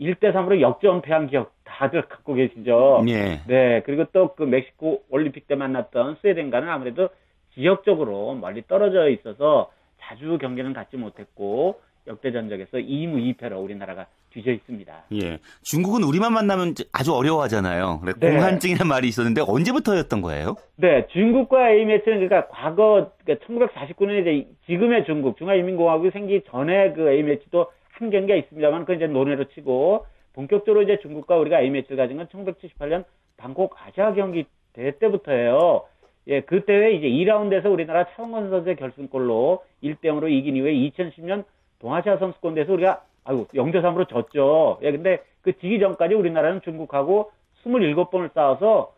1대 0.00 0.32
3으로 0.32 0.60
역전패한 0.60 1.28
기억 1.28 1.52
다들 1.64 2.02
갖고 2.02 2.34
계시죠. 2.34 3.04
예. 3.08 3.40
네, 3.46 3.82
그리고 3.84 4.04
또 4.12 4.34
그 4.34 4.42
멕시코 4.42 5.04
올림픽 5.10 5.46
때 5.46 5.54
만났던 5.54 6.16
스웨덴과는 6.20 6.68
아무래도 6.68 7.08
지역적으로 7.54 8.34
멀리 8.34 8.66
떨어져 8.66 9.08
있어서 9.10 9.70
자주 10.00 10.38
경기는 10.38 10.72
갖지 10.72 10.96
못했고 10.96 11.80
역대 12.06 12.32
전적에서 12.32 12.78
2무 12.78 13.36
2패로 13.36 13.62
우리나라가 13.62 14.06
뒤져 14.34 14.50
있습니다. 14.50 15.04
예. 15.22 15.38
중국은 15.62 16.02
우리만 16.02 16.32
만나면 16.32 16.74
아주 16.92 17.14
어려워하잖아요. 17.14 18.02
네. 18.04 18.12
공한증이라는 18.32 18.88
말이 18.88 19.08
있었는데 19.08 19.42
언제부터였던 19.46 20.20
거예요? 20.22 20.56
네, 20.76 21.06
중국과 21.12 21.70
A매치는 21.70 22.26
그러니까 22.26 22.48
과거 22.48 23.12
그러니까 23.24 23.46
1949년에 23.46 24.22
이제 24.22 24.48
지금의 24.66 25.06
중국 25.06 25.38
중화인민공화국이 25.38 26.10
생기기 26.10 26.46
전에 26.50 26.92
그 26.92 27.08
A매치도 27.08 27.70
한 27.92 28.10
경기가 28.10 28.34
있습니다만 28.34 28.80
그건 28.80 28.96
이제 28.96 29.06
논외로 29.06 29.44
치고 29.44 30.06
본격적으로 30.34 30.82
이제 30.82 30.98
중국과 31.00 31.36
우리가 31.36 31.60
A매치를 31.60 31.96
가진 31.96 32.16
건 32.16 32.26
1978년 32.26 33.04
방콕 33.36 33.76
아시아 33.80 34.12
경기 34.14 34.46
대회 34.72 34.90
때부터예요. 34.98 35.84
예, 36.26 36.40
그 36.40 36.64
대회 36.64 36.92
이제 36.92 37.06
2라운드에서 37.06 37.70
우리나라 37.70 38.06
차원건 38.14 38.50
선수의 38.50 38.76
결승골로 38.76 39.62
1대 39.84 40.04
0으로 40.04 40.28
이긴 40.28 40.56
이후에 40.56 40.72
2010년 40.72 41.44
동아시아 41.78 42.16
선수권대회에서 42.16 42.72
우리가 42.72 43.02
아유 43.24 43.46
0대 43.54 43.82
3으로 43.82 44.08
졌죠. 44.08 44.78
예, 44.82 44.92
근데 44.92 45.22
그 45.42 45.58
지기 45.58 45.78
전까지 45.80 46.14
우리나라는 46.14 46.60
중국하고 46.62 47.32
27번을 47.64 48.32
싸워서 48.34 48.94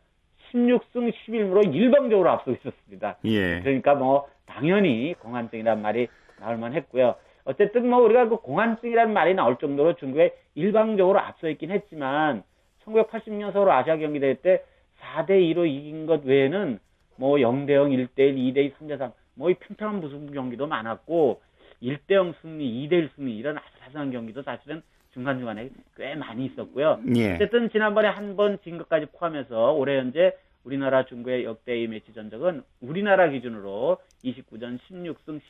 16승 0.53 1.13
11무로 1.13 1.75
일방적으로 1.75 2.31
앞서 2.31 2.51
있었습니다. 2.53 3.17
예. 3.25 3.61
그러니까 3.61 3.95
뭐 3.95 4.29
당연히 4.47 5.15
공안증이라는 5.19 5.83
말이 5.83 6.09
나올 6.41 6.57
만 6.57 6.75
했고요. 6.75 7.15
어쨌든 7.45 7.89
뭐 7.89 8.01
우리가 8.01 8.29
그 8.29 8.37
공안증이라는 8.39 9.13
말이 9.13 9.35
나올 9.35 9.57
정도로 9.59 9.95
중국에 9.95 10.35
일방적으로 10.55 11.21
앞서 11.21 11.49
있긴 11.49 11.71
했지만 11.71 12.43
1980년 12.85 13.53
서울 13.53 13.71
아시아 13.71 13.97
경기 13.97 14.19
대회 14.19 14.35
때 14.35 14.65
4대 15.01 15.31
2로 15.31 15.67
이긴 15.69 16.07
것 16.07 16.25
외에는 16.25 16.79
뭐 17.17 17.37
0대 17.37 17.73
0, 17.73 17.91
1대 17.91 18.19
1, 18.19 18.35
2대 18.37 18.57
2, 18.59 18.73
3대 18.75 18.99
3, 18.99 19.13
뭐이 19.35 19.55
팽팽한 19.55 20.01
무승부 20.01 20.33
경기도 20.33 20.67
많았고 20.67 21.41
1대 21.83 22.13
0 22.15 22.35
승리, 22.43 22.87
2대 22.89 22.93
1 22.93 23.11
승리 23.17 23.37
이런 23.37 23.59
아슬아슬한 23.59 24.11
경기도 24.13 24.43
사실은 24.43 24.83
중간중간에 25.13 25.71
꽤 25.97 26.15
많이 26.15 26.47
있었고요. 26.47 27.01
예. 27.17 27.35
어쨌든 27.35 27.71
지난번에 27.71 28.09
한 28.09 28.37
번 28.37 28.59
진 28.65 28.79
것까지 28.79 29.07
포함해서 29.19 29.73
올해 29.73 29.99
현재 29.99 30.33
우리나라 30.65 31.05
중국의 31.07 31.45
역대 31.45 31.73
A 31.73 31.87
매치 31.87 32.13
전적은 32.13 32.63
우리나라 32.81 33.29
기준으로 33.29 33.99
29전 34.25 34.79
16승 34.91 35.41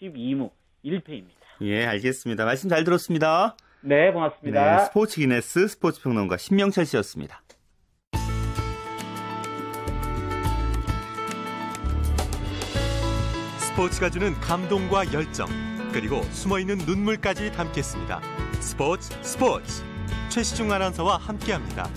12무 0.00 0.50
1패입니다. 0.84 1.28
예, 1.62 1.86
알겠습니다. 1.86 2.44
말씀 2.44 2.68
잘 2.68 2.84
들었습니다. 2.84 3.56
네, 3.80 4.10
고맙습니다. 4.12 4.76
네, 4.78 4.84
스포츠 4.86 5.20
기네스 5.20 5.68
스포츠 5.68 6.02
평론가 6.02 6.36
신명철 6.38 6.84
씨였습니다. 6.86 7.40
스포츠가 13.58 14.10
주는 14.10 14.32
감동과 14.34 15.12
열정 15.12 15.46
그리고 15.94 16.24
숨어있는 16.32 16.78
눈물까지 16.78 17.52
담겠습니다. 17.52 18.20
스포츠 18.58 19.10
스포츠 19.22 19.84
최시중 20.28 20.72
아나운서와 20.72 21.18
함께합니다. 21.18 21.88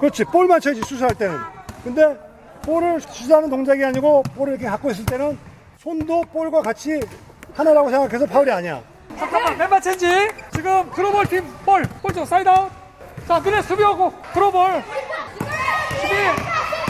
그렇지 0.00 0.24
볼만 0.24 0.60
쳐야지 0.62 0.80
슛을 0.80 1.04
할 1.04 1.14
때는 1.14 1.38
근데 1.82 2.16
볼을 2.62 2.98
슛을 3.02 3.28
하는 3.28 3.50
동작이 3.50 3.84
아니고 3.84 4.22
볼을 4.34 4.54
이렇게 4.54 4.66
갖고 4.66 4.90
있을 4.90 5.04
때는 5.04 5.38
손도 5.78 6.22
볼과 6.32 6.62
같이 6.62 6.98
하나라고 7.54 7.90
생각해서 7.90 8.24
파울이 8.26 8.50
아니야 8.50 8.82
잠깐만 9.18 9.58
멤버 9.58 9.78
체인지 9.78 10.06
지금 10.54 10.90
글로벌 10.90 11.26
팀 11.26 11.44
볼 11.66 11.82
볼쪽 12.00 12.26
사이드 12.26 12.48
아웃 12.48 12.70
자, 13.28 13.40
그래 13.40 13.62
수비하고 13.62 14.10
프로볼. 14.34 14.82
수비 16.02 16.14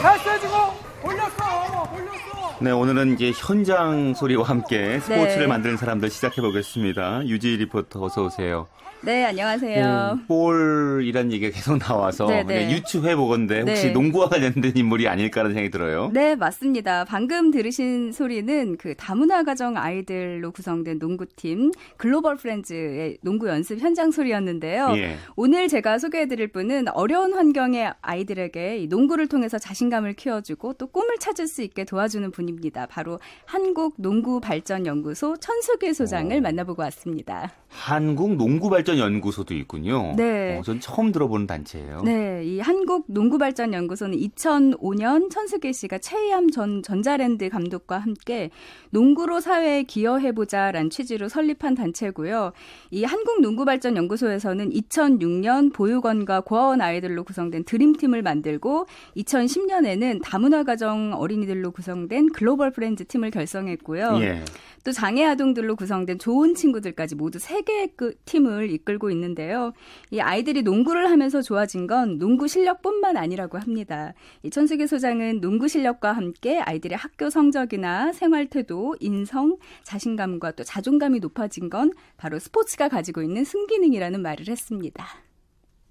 패스 0.01 0.29
해주고 0.29 0.55
올렸어, 1.03 1.93
올렸어. 1.93 2.34
네, 2.61 2.71
오늘은 2.71 3.15
이제 3.15 3.31
현장 3.35 4.13
소리와 4.13 4.43
함께 4.45 4.99
스포츠를 5.01 5.41
네. 5.41 5.47
만드는 5.47 5.75
사람들 5.75 6.09
시작해 6.09 6.41
보겠습니다. 6.41 7.27
유지 7.27 7.57
리포터 7.57 8.01
어서 8.03 8.23
오세요. 8.23 8.67
네, 9.01 9.23
안녕하세요. 9.25 10.13
음, 10.13 10.25
볼이란 10.25 11.31
얘기가 11.31 11.53
계속 11.53 11.77
나와서 11.77 12.25
네, 12.25 12.43
네. 12.43 12.65
네, 12.65 12.71
유추해 12.73 13.15
보건데 13.15 13.59
혹시 13.59 13.87
네. 13.87 13.91
농구와 13.91 14.29
관련된 14.29 14.71
인물이 14.73 15.07
아닐까라는 15.07 15.53
생각이 15.53 15.69
들어요. 15.69 16.09
네, 16.13 16.35
맞습니다. 16.35 17.03
방금 17.05 17.51
들으신 17.51 18.11
소리는 18.11 18.77
그 18.77 18.95
다문화 18.95 19.43
가정 19.43 19.77
아이들로 19.77 20.51
구성된 20.51 20.97
농구팀 20.97 21.71
글로벌 21.97 22.37
프렌즈의 22.37 23.17
농구 23.21 23.47
연습 23.47 23.79
현장 23.79 24.09
소리였는데요. 24.09 24.93
예. 24.95 25.17
오늘 25.35 25.67
제가 25.67 25.99
소개해 25.99 26.27
드릴 26.27 26.47
분은 26.47 26.87
어려운 26.87 27.33
환경의 27.33 27.93
아이들에게 28.01 28.79
이 28.79 28.87
농구를 28.87 29.27
통해서 29.27 29.59
자신감을 29.59 30.13
키워주고 30.13 30.73
또 30.73 30.87
꿈을 30.87 31.17
찾을 31.19 31.47
수 31.47 31.61
있게 31.61 31.83
도와주는 31.83 32.31
분 32.31 32.44
입니다. 32.49 32.85
바로 32.85 33.19
한국농구발전연구소 33.45 35.37
천수길 35.37 35.93
소장을 35.93 36.35
오. 36.37 36.41
만나보고 36.41 36.81
왔습니다. 36.83 37.51
한국 37.75 38.35
농구 38.35 38.69
발전 38.69 38.97
연구소도 38.97 39.53
있군요. 39.53 40.13
네. 40.15 40.57
어, 40.57 40.61
전 40.63 40.79
처음 40.79 41.11
들어보는 41.11 41.45
단체예요. 41.45 42.01
네, 42.03 42.43
이 42.45 42.59
한국 42.59 43.05
농구발전연구소는 43.07 44.17
2005년 44.17 45.29
천수길 45.29 45.73
씨가 45.73 45.97
최희암 45.97 46.51
전 46.51 46.81
전자랜드 46.81 47.49
감독과 47.49 47.99
함께 47.99 48.49
농구로 48.91 49.41
사회에 49.41 49.83
기여해보자라는 49.83 50.89
취지로 50.89 51.27
설립한 51.27 51.75
단체고요. 51.75 52.53
이 52.91 53.03
한국 53.03 53.41
농구발전연구소에서는 53.41 54.69
2006년 54.69 55.73
보육원과 55.73 56.41
고아원 56.41 56.81
아이들로 56.81 57.23
구성된 57.25 57.65
드림팀을 57.65 58.21
만들고 58.21 58.87
2010년에는 59.17 60.21
다문화 60.23 60.63
가정 60.63 61.13
어린이들로 61.13 61.71
구성된 61.71 62.31
글로벌 62.31 62.71
프렌즈 62.71 63.05
팀을 63.05 63.31
결성했고요. 63.31 64.17
예. 64.21 64.43
또 64.85 64.91
장애 64.91 65.25
아동들로 65.25 65.75
구성된 65.75 66.19
좋은 66.19 66.53
친구들까지 66.53 67.15
모두 67.15 67.39
세 67.39 67.61
개의 67.65 67.89
그 67.95 68.15
팀을 68.25 68.71
이끌고 68.71 69.09
있는데요. 69.11 69.73
이 70.11 70.19
아이들이 70.19 70.61
농구를 70.61 71.09
하면서 71.09 71.41
좋아진 71.41 71.87
건 71.87 72.17
농구 72.17 72.47
실력뿐만 72.47 73.17
아니라고 73.17 73.57
합니다. 73.57 74.13
이 74.43 74.49
천수기 74.49 74.87
소장은 74.87 75.41
농구 75.41 75.67
실력과 75.67 76.13
함께 76.13 76.59
아이들의 76.59 76.97
학교 76.97 77.29
성적이나 77.29 78.13
생활 78.13 78.47
태도, 78.47 78.95
인성, 78.99 79.57
자신감과 79.83 80.51
또 80.51 80.63
자존감이 80.63 81.19
높아진 81.19 81.69
건 81.69 81.91
바로 82.17 82.39
스포츠가 82.39 82.87
가지고 82.87 83.21
있는 83.21 83.43
승기능이라는 83.43 84.21
말을 84.21 84.47
했습니다. 84.47 85.24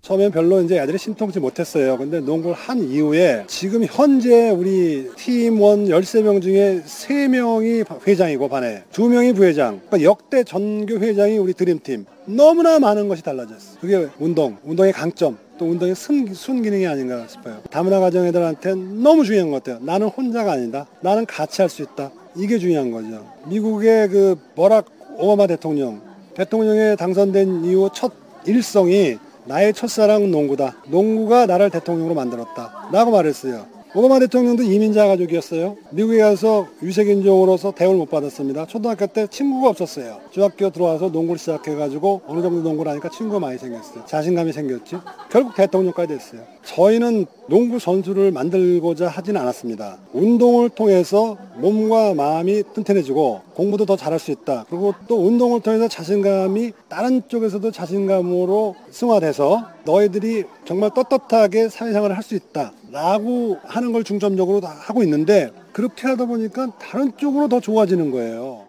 처음엔 0.05 0.33
별로 0.33 0.61
이제 0.61 0.79
애들이 0.79 0.99
신통치 0.99 1.41
못했어요. 1.41 1.97
근데 1.97 2.21
농구를 2.21 2.55
한 2.55 2.79
이후에 2.85 3.45
지금 3.47 3.87
현재 3.87 4.51
우리 4.51 5.09
팀원 5.17 5.87
13명 5.87 6.43
중에 6.43 6.83
3명이 6.85 8.07
회장이고 8.07 8.47
반에 8.49 8.83
2명이 8.93 9.35
부회장. 9.35 9.81
그러니까 9.87 10.03
역대 10.03 10.45
전교 10.45 10.99
회장이 10.99 11.39
우리 11.39 11.55
드림팀. 11.55 12.05
너무나 12.27 12.79
많은 12.79 13.09
것이 13.09 13.23
달라졌어. 13.23 13.81
그게 13.81 14.07
운동, 14.19 14.59
운동의 14.63 14.93
강점, 14.93 15.39
또 15.57 15.65
운동의 15.65 15.95
순, 15.95 16.35
순기능이 16.35 16.87
아닌가 16.87 17.27
싶어요. 17.27 17.63
다문화 17.71 17.99
가정 18.01 18.27
애들한테 18.27 18.75
너무 18.75 19.25
중요한 19.25 19.51
것 19.51 19.65
같아요. 19.65 19.83
나는 19.83 20.09
혼자가 20.09 20.53
아니다. 20.53 20.87
나는 21.01 21.25
같이 21.25 21.63
할 21.63 21.71
수 21.71 21.81
있다. 21.81 22.11
이게 22.37 22.59
중요한 22.59 22.91
거죠. 22.91 23.27
미국의 23.47 24.11
그 24.11 24.37
버락 24.55 24.85
오바마 25.17 25.47
대통령, 25.47 26.03
대통령에 26.35 26.95
당선된 26.97 27.65
이후 27.65 27.89
첫 27.95 28.13
일성이 28.45 29.17
나의 29.47 29.75
첫사랑 29.75 30.31
농구다. 30.31 30.77
농구가 30.89 31.47
나를 31.47 31.71
대통령으로 31.71 32.15
만들었다. 32.15 32.89
라고 32.93 33.11
말했어요. 33.11 33.74
오바마 33.97 34.19
대통령도 34.19 34.65
이민자 34.65 35.07
가족이었어요. 35.07 35.77
미국에 35.91 36.19
가서 36.19 36.67
유색인종으로서 36.83 37.71
대우를 37.71 37.97
못 37.97 38.11
받았습니다. 38.11 38.67
초등학교 38.67 39.07
때 39.07 39.29
친구가 39.29 39.69
없었어요. 39.69 40.19
중학교 40.33 40.69
들어와서 40.71 41.11
농구를 41.11 41.39
시작해가지고 41.39 42.23
어느 42.27 42.43
정도 42.43 42.61
농구를 42.63 42.91
하니까 42.91 43.09
친구가 43.09 43.39
많이 43.39 43.57
생겼어요. 43.57 44.05
자신감이 44.07 44.53
생겼지. 44.53 44.97
결국 45.31 45.55
대통령까지 45.55 46.13
됐어요. 46.13 46.41
저희는 46.65 47.27
농구 47.47 47.79
선수를 47.79 48.33
만들고자 48.33 49.07
하진 49.07 49.37
않았습니다. 49.37 49.99
운동을 50.13 50.71
통해서 50.71 51.37
몸과 51.59 52.15
마음이 52.15 52.65
튼튼해지고 52.75 53.43
공부도 53.55 53.87
더 53.87 53.97
잘할 53.97 54.19
수 54.19 54.33
있다. 54.33 54.67
그리고 54.69 54.93
또 55.07 55.25
운동을 55.25 55.61
통해서 55.61 55.87
자신감이 55.87 56.73
다른 56.89 57.23
쪽에서도 57.29 57.71
자신감으로 57.71 58.75
승화돼서 58.91 59.74
너희들이 59.85 60.45
정말 60.65 60.91
떳떳하게 60.95 61.69
사회생활을 61.69 62.17
할 62.17 62.23
수 62.25 62.35
있다. 62.35 62.73
라고 62.91 63.59
하는 63.65 63.93
걸 63.93 64.03
중점적으로 64.05 64.61
다 64.61 64.69
하고 64.69 65.03
있는데 65.03 65.51
그렇게 65.73 66.07
하다 66.09 66.25
보니까 66.27 66.77
다른 66.79 67.15
쪽으로 67.17 67.49
더 67.49 67.61
좋아지는 67.61 68.11
거예요. 68.11 68.69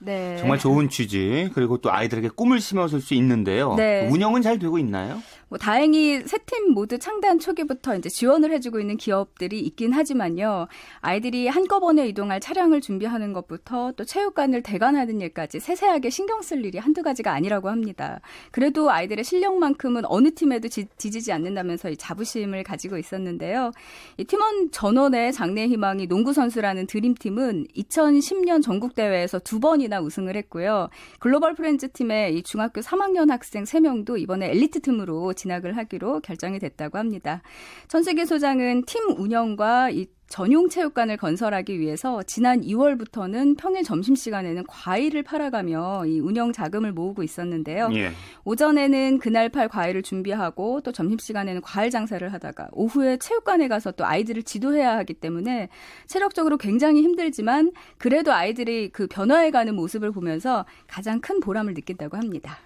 네. 0.00 0.36
정말 0.38 0.58
좋은 0.58 0.88
취지 0.88 1.50
그리고 1.54 1.78
또 1.78 1.92
아이들에게 1.92 2.28
꿈을 2.30 2.60
심어줄 2.60 3.00
수 3.00 3.14
있는데요. 3.14 3.74
네. 3.74 4.08
운영은 4.10 4.42
잘 4.42 4.58
되고 4.58 4.78
있나요? 4.78 5.20
뭐 5.48 5.58
다행히 5.58 6.20
세 6.26 6.38
팀 6.48 6.72
모두 6.72 6.98
창단 6.98 7.38
초기부터 7.38 7.96
이제 7.96 8.08
지원을 8.08 8.52
해주고 8.52 8.80
있는 8.80 8.96
기업들이 8.96 9.60
있긴 9.60 9.92
하지만요. 9.92 10.66
아이들이 11.00 11.46
한꺼번에 11.46 12.08
이동할 12.08 12.40
차량을 12.40 12.80
준비하는 12.80 13.32
것부터 13.34 13.92
또 13.96 14.04
체육관을 14.04 14.62
대관하는 14.62 15.20
일까지 15.20 15.60
세세하게 15.60 16.08
신경 16.10 16.40
쓸 16.40 16.64
일이 16.64 16.78
한두 16.78 17.02
가지가 17.02 17.32
아니라고 17.32 17.68
합니다. 17.68 18.20
그래도 18.50 18.90
아이들의 18.90 19.24
실력만큼은 19.24 20.02
어느 20.06 20.32
팀에도 20.32 20.68
지, 20.68 20.86
지지 20.96 21.32
않는다면서 21.32 21.90
이 21.90 21.96
자부심을 21.96 22.62
가지고 22.62 22.96
있었는데요. 22.96 23.72
이 24.16 24.24
팀원 24.24 24.70
전원의 24.70 25.34
장래 25.34 25.66
희망이 25.66 26.06
농구 26.06 26.32
선수라는 26.32 26.86
드림팀은 26.86 27.66
2010년 27.76 28.62
전국 28.62 28.94
대회에서 28.94 29.38
두 29.40 29.60
번이나 29.60 30.00
우승을 30.00 30.34
했고요. 30.36 30.88
글로벌 31.18 31.54
프렌즈 31.54 31.88
팀의 31.92 32.36
이 32.36 32.42
중학교 32.42 32.80
3학년 32.80 33.28
학생 33.28 33.64
3명도 33.64 34.18
이번에 34.18 34.50
엘리트 34.50 34.80
팀으로 34.80 35.34
진학을 35.38 35.76
하기로 35.76 36.20
결정이 36.20 36.58
됐다고 36.58 36.98
합니다. 36.98 37.40
천세계 37.86 38.26
소장은 38.26 38.84
팀 38.84 39.18
운영과 39.18 39.88
이 39.90 40.06
전용 40.28 40.68
체육관을 40.68 41.16
건설하기 41.16 41.80
위해서 41.80 42.22
지난 42.22 42.60
2월부터는 42.60 43.56
평일 43.56 43.82
점심시간에는 43.82 44.64
과일을 44.68 45.22
팔아가며 45.22 46.04
이 46.06 46.20
운영 46.20 46.52
자금을 46.52 46.92
모으고 46.92 47.22
있었는데요. 47.22 47.88
예. 47.94 48.10
오전에는 48.44 49.18
그날 49.20 49.48
팔 49.48 49.68
과일을 49.68 50.02
준비하고 50.02 50.82
또 50.82 50.92
점심시간에는 50.92 51.62
과일 51.62 51.90
장사를 51.90 52.30
하다가 52.30 52.68
오후에 52.72 53.16
체육관에 53.16 53.68
가서 53.68 53.92
또 53.92 54.04
아이들을 54.04 54.42
지도해야 54.42 54.98
하기 54.98 55.14
때문에 55.14 55.70
체력적으로 56.06 56.58
굉장히 56.58 57.02
힘들지만 57.02 57.72
그래도 57.96 58.32
아이들이 58.32 58.90
그 58.90 59.06
변화해가는 59.06 59.74
모습을 59.74 60.12
보면서 60.12 60.66
가장 60.86 61.20
큰 61.20 61.40
보람을 61.40 61.72
느낀다고 61.72 62.18
합니다. 62.18 62.58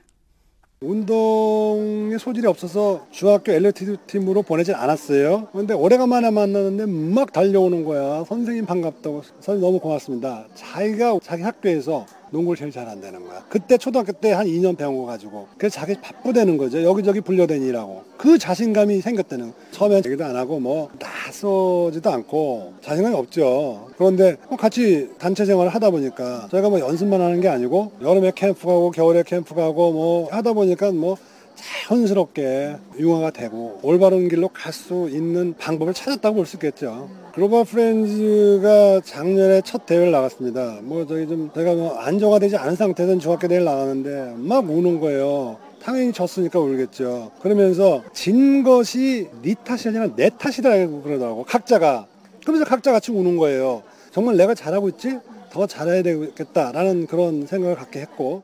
운동의 0.82 2.18
소질이 2.18 2.46
없어서 2.46 3.06
중학교 3.10 3.52
엘리트 3.52 3.96
팀으로 4.06 4.42
보내진 4.42 4.74
않았어요. 4.74 5.48
근데 5.52 5.74
오래간만에 5.74 6.30
만나는데 6.30 6.86
막 6.86 7.32
달려오는 7.32 7.84
거야. 7.84 8.24
선생님 8.24 8.66
반갑다고. 8.66 9.22
선생님 9.40 9.60
너무 9.60 9.78
고맙습니다. 9.78 10.46
자기가 10.54 11.18
자기 11.22 11.42
학교에서 11.42 12.04
농구를 12.32 12.56
제일 12.58 12.72
잘한다는 12.72 13.26
거야. 13.26 13.44
그때 13.48 13.76
초등학교 13.76 14.10
때 14.12 14.32
한 14.32 14.46
2년 14.46 14.76
배운 14.76 14.96
거 14.96 15.04
가지고. 15.04 15.46
그래서 15.58 15.74
자기 15.78 15.94
바쁘다는 16.00 16.56
거죠. 16.56 16.82
여기저기 16.82 17.20
불려다니라고. 17.20 18.02
그 18.16 18.38
자신감이 18.38 19.00
생겼다는 19.02 19.52
거야. 19.52 19.54
처음에 19.70 19.96
얘기도 19.96 20.24
안 20.24 20.34
하고 20.34 20.58
뭐 20.58 20.88
나서지도 20.98 22.10
않고 22.10 22.72
자신감이 22.80 23.14
없죠. 23.14 23.88
그런데 23.98 24.36
뭐 24.48 24.56
같이 24.56 25.10
단체 25.18 25.44
생활을 25.44 25.72
하다 25.74 25.90
보니까 25.90 26.48
저희가 26.50 26.70
뭐 26.70 26.80
연습만 26.80 27.20
하는 27.20 27.40
게 27.42 27.48
아니고 27.48 27.92
여름에 28.00 28.32
캠프 28.34 28.66
가고 28.66 28.90
겨울에 28.90 29.22
캠프 29.24 29.54
가고 29.54 29.92
뭐 29.92 30.28
하다 30.30 30.54
보니까 30.54 30.90
뭐 30.92 31.16
자연스럽게 31.62 32.76
융화가 32.98 33.30
되고 33.30 33.78
올바른 33.82 34.28
길로 34.28 34.48
갈 34.48 34.72
수 34.72 35.08
있는 35.10 35.54
방법을 35.58 35.94
찾았다고 35.94 36.36
볼 36.36 36.46
수 36.46 36.56
있겠죠. 36.56 37.08
글로벌 37.34 37.64
프렌즈가 37.64 39.00
작년에 39.04 39.60
첫 39.62 39.86
대회를 39.86 40.10
나갔습니다. 40.10 40.78
뭐 40.82 41.06
저기 41.06 41.26
좀 41.26 41.50
제가 41.54 41.74
뭐 41.74 41.98
안정화되지 41.98 42.56
않은 42.56 42.76
상태에서 42.76 43.18
중학교 43.18 43.48
대회를 43.48 43.64
나가는데 43.64 44.34
막 44.36 44.68
우는 44.68 45.00
거예요. 45.00 45.58
당연히 45.82 46.12
졌으니까 46.12 46.58
울겠죠. 46.58 47.32
그러면서 47.40 48.02
진 48.12 48.62
것이 48.62 49.28
네 49.42 49.54
탓이 49.64 49.88
아니라 49.88 50.08
내 50.14 50.30
탓이라고 50.30 51.02
그러더라고. 51.02 51.44
각자가. 51.44 52.06
그러면서 52.42 52.64
각자 52.68 52.92
같이 52.92 53.12
우는 53.12 53.36
거예요. 53.36 53.82
정말 54.10 54.36
내가 54.36 54.54
잘하고 54.54 54.88
있지? 54.90 55.18
더 55.50 55.66
잘해야 55.66 56.02
되겠다라는 56.02 57.06
그런 57.06 57.46
생각을 57.46 57.76
갖게 57.76 58.00
했고 58.00 58.42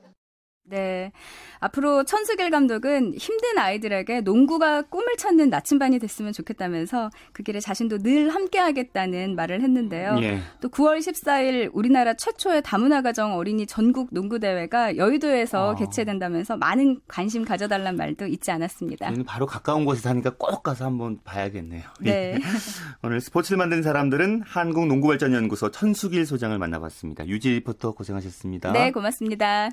네. 0.65 1.11
앞으로 1.61 2.05
천수길 2.05 2.51
감독은 2.51 3.15
힘든 3.17 3.59
아이들에게 3.59 4.21
농구가 4.23 4.83
꿈을 4.83 5.17
찾는 5.17 5.51
나침반이 5.51 5.99
됐으면 5.99 6.33
좋겠다면서 6.33 7.11
그 7.33 7.43
길에 7.43 7.61
자신도 7.61 7.99
늘 7.99 8.31
함께하겠다는 8.31 9.37
말을 9.37 9.63
했는데요. 9.63 10.19
예. 10.23 10.41
또 10.61 10.69
9월 10.69 10.99
14일 10.99 11.71
우리나라 11.73 12.15
최초의 12.15 12.63
다문화 12.63 13.03
가정 13.03 13.35
어린이 13.35 13.67
전국 13.67 14.09
농구 14.13 14.39
대회가 14.39 14.97
여의도에서 14.97 15.71
어. 15.71 15.75
개최된다면서 15.75 16.57
많은 16.57 17.01
관심 17.09 17.45
가져달란 17.45 17.97
말도 17.97 18.27
잊지 18.27 18.51
않았습니다. 18.51 19.13
바로 19.27 19.47
가까운 19.47 19.85
곳에 19.85 20.01
사니까 20.01 20.35
꼭 20.39 20.63
가서 20.63 20.85
한번 20.85 21.19
봐야겠네요. 21.25 21.83
네. 22.01 22.39
오늘 23.03 23.21
스포츠를 23.21 23.59
만든 23.59 23.83
사람들은 23.83 24.43
한국농구발전연구소 24.45 25.71
천수길 25.71 26.27
소장을 26.27 26.57
만나봤습니다. 26.57 27.27
유지 27.27 27.51
리포터 27.51 27.93
고생하셨습니다. 27.93 28.73
네, 28.73 28.91
고맙습니다. 28.91 29.71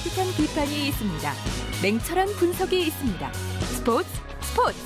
따뜻한 0.00 0.32
비판이 0.32 0.88
있습니다. 0.88 1.28
냉철한 1.82 2.28
분석이 2.38 2.80
있습니다. 2.88 3.28
스포츠 3.68 4.08
스포츠. 4.40 4.78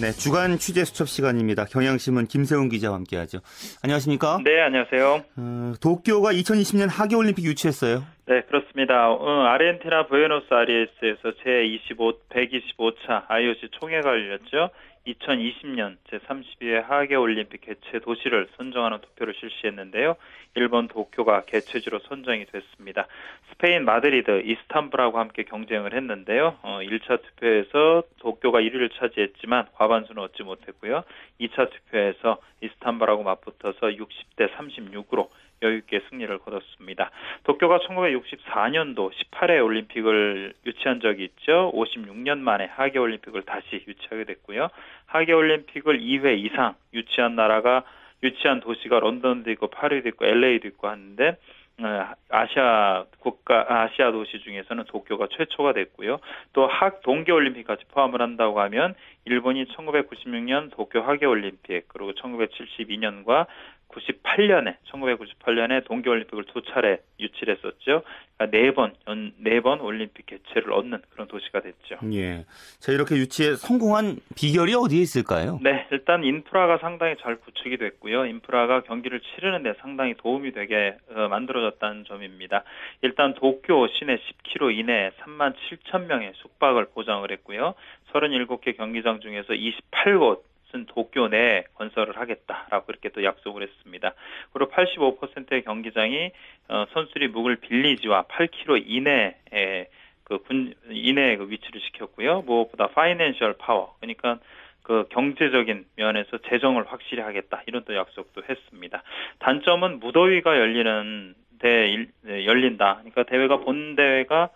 네, 0.00 0.10
주간 0.10 0.58
취재 0.58 0.84
수첩 0.84 1.08
시간입니다. 1.08 1.64
경향신문 1.64 2.26
김세훈 2.26 2.70
기자와 2.70 2.96
함께하죠. 2.96 3.38
안녕하십니까? 3.84 4.40
네, 4.42 4.60
안녕하세요. 4.62 5.24
어, 5.36 5.72
도쿄가 5.80 6.32
2020년 6.32 6.88
하계올림픽 6.90 7.44
유치했어요. 7.44 8.02
네, 8.26 8.42
그렇습니다. 8.48 9.08
어, 9.12 9.44
아르헨티나 9.44 10.06
부에노스 10.08 10.46
아이레스에서 10.50 11.30
제25, 11.44 12.16
125차 12.30 13.26
IOC 13.28 13.68
총회가 13.78 14.08
열렸죠. 14.10 14.70
2020년 15.06 15.96
제32회 16.10 16.82
하계올림픽 16.82 17.60
개최 17.60 18.00
도시를 18.00 18.48
선정하는 18.56 19.00
투표를 19.00 19.34
실시했는데요. 19.38 20.16
일본 20.54 20.88
도쿄가 20.88 21.42
개최지로 21.46 22.00
선정이 22.00 22.46
됐습니다. 22.46 23.06
스페인 23.50 23.84
마드리드, 23.84 24.42
이스탄불하고 24.44 25.18
함께 25.18 25.44
경쟁을 25.44 25.94
했는데요. 25.94 26.58
어, 26.62 26.78
1차 26.82 27.22
투표에서 27.22 28.02
도쿄가 28.18 28.60
1위를 28.60 28.90
차지했지만 28.98 29.66
과반수는 29.74 30.22
얻지 30.22 30.42
못했고요. 30.42 31.04
2차 31.40 31.70
투표에서 31.70 32.38
이스탄불하고 32.60 33.22
맞붙어서 33.22 33.88
60대 33.88 34.52
36으로 34.54 35.28
여유있게 35.62 36.02
승리를 36.10 36.36
거뒀습니다. 36.38 37.10
도쿄가 37.44 37.78
1964년도 37.78 39.10
18회 39.12 39.64
올림픽을 39.64 40.54
유치한 40.66 41.00
적이 41.00 41.24
있죠. 41.24 41.70
56년 41.74 42.38
만에 42.38 42.66
하계올림픽을 42.66 43.42
다시 43.42 43.84
유치하게 43.86 44.24
됐고요. 44.24 44.68
하계올림픽을 45.06 46.00
2회 46.00 46.38
이상 46.44 46.74
유치한 46.92 47.36
나라가 47.36 47.84
유치한 48.22 48.60
도시가 48.60 49.00
런던도 49.00 49.50
있고 49.52 49.68
파리도 49.68 50.08
있고 50.10 50.26
LA도 50.26 50.68
있고 50.68 50.88
하는데 50.88 51.36
어, 51.80 52.12
아시아 52.28 53.04
국가 53.18 53.64
아시아 53.68 54.12
도시 54.12 54.38
중에서는 54.40 54.84
도쿄가 54.84 55.28
최초가 55.32 55.72
됐고요. 55.72 56.18
또 56.52 56.66
학 56.66 57.02
동계 57.02 57.32
올림픽까지 57.32 57.84
포함을 57.88 58.20
한다고 58.20 58.60
하면 58.60 58.94
일본이 59.24 59.64
1996년 59.64 60.70
도쿄 60.72 61.00
하계 61.00 61.26
올림픽 61.26 61.88
그리고 61.88 62.12
1972년과 62.12 63.46
98년에 63.92 64.76
1998년에 64.90 65.84
동계올림픽을 65.84 66.44
두 66.46 66.62
차례 66.62 67.00
유치를 67.20 67.56
했었죠. 67.56 68.02
그러니까 68.36 68.50
네 68.50 68.72
번, 68.72 68.94
네번 69.38 69.80
올림픽 69.80 70.26
개최를 70.26 70.72
얻는 70.72 71.02
그런 71.10 71.28
도시가 71.28 71.60
됐죠. 71.60 71.98
예. 72.12 72.44
자, 72.80 72.92
이렇게 72.92 73.16
유치에 73.16 73.54
성공한 73.54 74.16
비결이 74.36 74.74
어디에 74.74 75.00
있을까요? 75.00 75.58
네, 75.62 75.86
일단 75.90 76.24
인프라가 76.24 76.78
상당히 76.78 77.16
잘 77.22 77.36
구축이 77.36 77.76
됐고요. 77.76 78.26
인프라가 78.26 78.82
경기를 78.82 79.20
치르는 79.20 79.62
데 79.62 79.74
상당히 79.80 80.14
도움이 80.14 80.52
되게 80.52 80.96
어, 81.14 81.28
만들어졌다는 81.28 82.04
점입니다. 82.04 82.64
일단 83.02 83.34
도쿄 83.34 83.86
시내 83.98 84.16
10km 84.16 84.78
이내에 84.78 85.10
3만 85.20 85.54
7천 85.54 86.06
명의 86.06 86.32
숙박을 86.36 86.86
보장을 86.94 87.30
했고요. 87.30 87.74
37개 88.12 88.76
경기장 88.76 89.20
중에서 89.20 89.52
28곳 89.52 90.51
것은 90.72 90.86
도쿄 90.86 91.28
내에 91.28 91.64
건설을 91.74 92.18
하겠다라고 92.18 92.86
이렇게 92.88 93.10
또 93.10 93.22
약속을 93.22 93.62
했습니다. 93.62 94.14
그리고 94.52 94.70
85%의 94.72 95.62
경기장이 95.62 96.32
어, 96.68 96.86
선수들이 96.92 97.28
묵을 97.28 97.56
village와 97.56 98.24
8km 98.24 98.82
이내에 98.86 99.88
그군 100.24 100.74
이내에 100.90 101.36
그 101.36 101.50
위치를 101.50 101.80
시켰고요. 101.80 102.42
무엇보다 102.42 102.88
financial 102.88 103.54
power 103.58 103.94
그러니까 104.00 104.38
그 104.82 105.06
경제적인 105.10 105.84
면에서 105.96 106.38
재정을 106.48 106.84
확실히 106.90 107.22
하겠다 107.22 107.62
이런 107.66 107.84
또 107.84 107.94
약속도 107.94 108.42
했습니다. 108.48 109.02
단점은 109.38 110.00
무더위가 110.00 110.58
열리는 110.58 111.34
데 111.60 112.06
네, 112.22 112.46
열린다. 112.46 112.96
그러니까 112.96 113.22
대회가 113.24 113.58
본 113.58 113.94
대회가 113.94 114.44
어, 114.44 114.48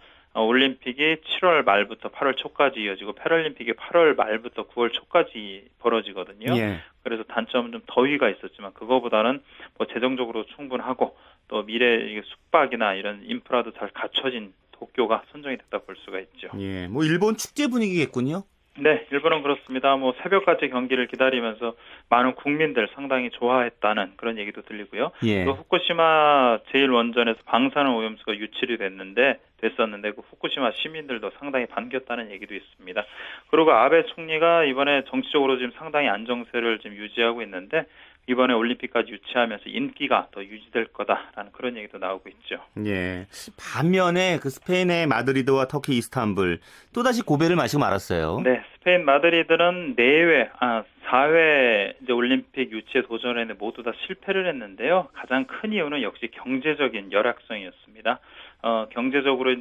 올림픽이 0.42 1.16
7월 1.16 1.64
말부터 1.64 2.10
8월 2.10 2.36
초까지 2.36 2.80
이어지고 2.80 3.14
패럴림픽이 3.14 3.72
8월 3.72 4.16
말부터 4.16 4.68
9월 4.68 4.92
초까지 4.92 5.68
벌어지거든요. 5.78 6.56
예. 6.56 6.80
그래서 7.02 7.22
단점은 7.24 7.72
좀 7.72 7.82
더위가 7.86 8.28
있었지만 8.28 8.74
그거보다는 8.74 9.42
뭐 9.78 9.86
재정적으로 9.86 10.44
충분하고 10.46 11.16
또 11.48 11.64
미래 11.64 12.20
숙박이나 12.22 12.94
이런 12.94 13.22
인프라도 13.24 13.72
잘 13.72 13.90
갖춰진 13.90 14.52
도쿄가 14.72 15.24
선정이 15.32 15.56
됐다 15.56 15.78
볼 15.78 15.96
수가 15.96 16.20
있죠. 16.20 16.48
예, 16.58 16.86
뭐 16.86 17.04
일본 17.04 17.36
축제 17.36 17.66
분위기겠군요. 17.68 18.42
네, 18.78 19.06
일본은 19.10 19.42
그렇습니다. 19.42 19.96
뭐 19.96 20.14
새벽까지 20.22 20.68
경기를 20.68 21.06
기다리면서 21.06 21.74
많은 22.10 22.34
국민들 22.34 22.88
상당히 22.94 23.30
좋아했다는 23.30 24.12
그런 24.16 24.38
얘기도 24.38 24.62
들리고요. 24.62 25.12
예. 25.24 25.44
또 25.44 25.52
후쿠시마 25.52 26.58
제1원전에서 26.72 27.38
방사능 27.46 27.96
오염수가 27.96 28.36
유출이 28.36 28.76
됐는데 28.78 29.38
됐었는데 29.60 30.12
그 30.12 30.22
후쿠시마 30.28 30.72
시민들도 30.72 31.30
상당히 31.38 31.66
반겼다는 31.66 32.30
얘기도 32.30 32.54
있습니다. 32.54 33.04
그리고 33.50 33.72
아베 33.72 34.04
총리가 34.04 34.64
이번에 34.64 35.04
정치적으로 35.08 35.56
지금 35.56 35.72
상당히 35.78 36.08
안정세를 36.08 36.78
지금 36.80 36.96
유지하고 36.96 37.42
있는데 37.42 37.86
이번에 38.28 38.54
올림픽까지 38.54 39.12
유치하면서 39.12 39.64
인기가 39.66 40.28
더 40.32 40.42
유지될 40.42 40.86
거다라는 40.86 41.52
그런 41.52 41.76
얘기도 41.76 41.98
나오고 41.98 42.28
있죠. 42.30 42.56
예. 42.84 43.26
반면에 43.56 44.38
그 44.42 44.50
스페인의 44.50 45.06
마드리드와 45.06 45.68
터키 45.68 45.96
이스탄불 45.96 46.58
또다시 46.92 47.22
고배를 47.22 47.54
마시고 47.56 47.80
말았어요. 47.80 48.40
네. 48.42 48.62
스페인 48.74 49.04
마드리드는 49.04 49.96
4회, 49.96 50.50
아, 50.60 50.84
4회 51.06 51.94
이제 52.02 52.12
올림픽 52.12 52.70
유치에 52.72 53.02
도전했는데 53.02 53.54
모두 53.58 53.82
다 53.82 53.92
실패를 54.06 54.46
했는데요. 54.48 55.08
가장 55.12 55.44
큰 55.46 55.72
이유는 55.72 56.02
역시 56.02 56.28
경제적인 56.32 57.12
열악성이었습니다. 57.12 58.20
어, 58.62 58.86
경제적으로 58.90 59.54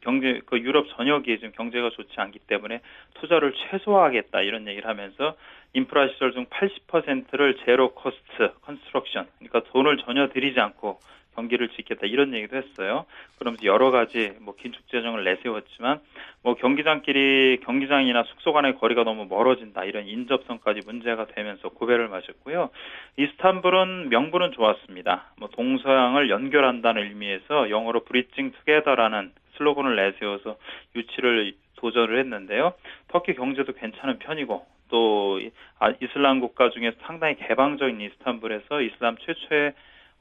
경제 0.00 0.40
그 0.46 0.58
유럽 0.60 0.86
전역이 0.96 1.38
지금 1.38 1.52
경제가 1.52 1.90
좋지 1.90 2.14
않기 2.16 2.38
때문에 2.40 2.80
투자를 3.14 3.52
최소화하겠다 3.52 4.40
이런 4.42 4.66
얘기를 4.68 4.88
하면서 4.88 5.36
인프라 5.76 6.08
시설 6.08 6.32
중 6.32 6.46
80%를 6.46 7.58
zero 7.66 7.92
cost 7.92 8.50
construction 8.62 9.26
그러니까 9.38 9.60
돈을 9.70 9.98
전혀 9.98 10.28
들이지 10.28 10.58
않고 10.58 11.00
경기를 11.34 11.68
짓겠다 11.68 12.06
이런 12.06 12.32
얘기도 12.32 12.56
했어요. 12.56 13.04
그러면서 13.38 13.66
여러 13.66 13.90
가지 13.90 14.32
뭐 14.40 14.54
긴축 14.56 14.88
재정을 14.88 15.22
내세웠지만 15.24 16.00
뭐 16.42 16.54
경기장끼리 16.54 17.60
경기장이나 17.62 18.22
숙소 18.22 18.54
간의 18.54 18.76
거리가 18.76 19.04
너무 19.04 19.26
멀어진다 19.26 19.84
이런 19.84 20.06
인접성까지 20.06 20.80
문제가 20.86 21.26
되면서 21.26 21.68
고배를 21.68 22.08
마셨고요. 22.08 22.70
이스탄불은 23.18 24.08
명분은 24.08 24.52
좋았습니다. 24.52 25.34
뭐 25.38 25.50
동서양을 25.50 26.30
연결한다는 26.30 27.02
의미에서 27.02 27.68
영어로 27.68 28.04
bridging 28.04 28.52
together라는 28.52 29.30
슬로건을 29.58 29.94
내세워서 29.94 30.56
유치를 30.94 31.52
도전을 31.76 32.18
했는데요. 32.18 32.72
터키 33.08 33.34
경제도 33.34 33.74
괜찮은 33.74 34.20
편이고 34.20 34.75
또 34.88 35.40
아, 35.78 35.92
이슬람 36.00 36.40
국가 36.40 36.70
중에 36.70 36.92
상당히 37.02 37.36
개방적인 37.36 38.00
이스탄불에서 38.00 38.80
이슬람 38.80 39.16
최초의 39.18 39.72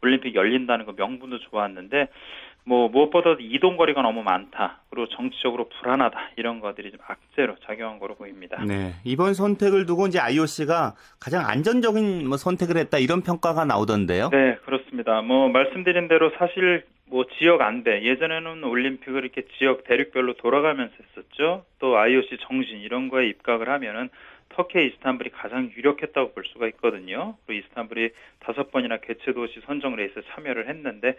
올림픽 0.02 0.36
열린다는 0.36 0.86
거 0.86 0.94
명분도 0.94 1.40
좋았는데 1.40 2.10
뭐 2.68 2.90
무엇보다도 2.90 3.38
이동 3.42 3.78
거리가 3.78 4.02
너무 4.02 4.24
많다. 4.24 4.82
그리고 4.90 5.08
정치적으로 5.10 5.70
불안하다. 5.70 6.32
이런 6.36 6.60
것들이 6.60 6.92
좀 6.92 7.00
악재로 7.06 7.58
작용한 7.64 8.00
거로 8.00 8.16
보입니다. 8.16 8.64
네. 8.66 8.94
이번 9.04 9.36
선택을 9.36 9.86
두고 9.86 10.08
이제 10.08 10.20
IOC가 10.20 10.96
가장 11.20 11.48
안전적인 11.48 12.28
뭐 12.28 12.38
선택을 12.38 12.78
했다 12.78 12.98
이런 12.98 13.22
평가가 13.22 13.66
나오던데요. 13.66 14.30
네, 14.30 14.58
그렇습니다. 14.66 15.22
뭐 15.22 15.48
말씀드린 15.50 16.08
대로 16.08 16.32
사실 16.40 16.84
뭐 17.08 17.26
지역 17.38 17.62
안배 17.62 18.02
예전에는 18.04 18.64
올림픽을 18.64 19.24
이렇게 19.24 19.44
지역 19.60 19.84
대륙별로 19.84 20.34
돌아가면서 20.34 20.92
했었죠. 21.00 21.66
또 21.78 21.98
IOC 21.98 22.38
정신 22.42 22.80
이런 22.80 23.10
거에 23.10 23.28
입각을 23.28 23.70
하면은 23.70 24.10
터키의 24.50 24.88
이스탄불이 24.88 25.32
가장 25.32 25.72
유력했다고 25.76 26.34
볼 26.34 26.44
수가 26.46 26.68
있거든요. 26.70 27.36
그리고 27.46 27.66
이스탄불이 27.66 28.12
다섯 28.40 28.72
번이나 28.72 28.98
개최 28.98 29.34
도시 29.34 29.60
선정 29.66 29.96
레이스에 29.96 30.22
참여를 30.34 30.70
했는데 30.70 31.16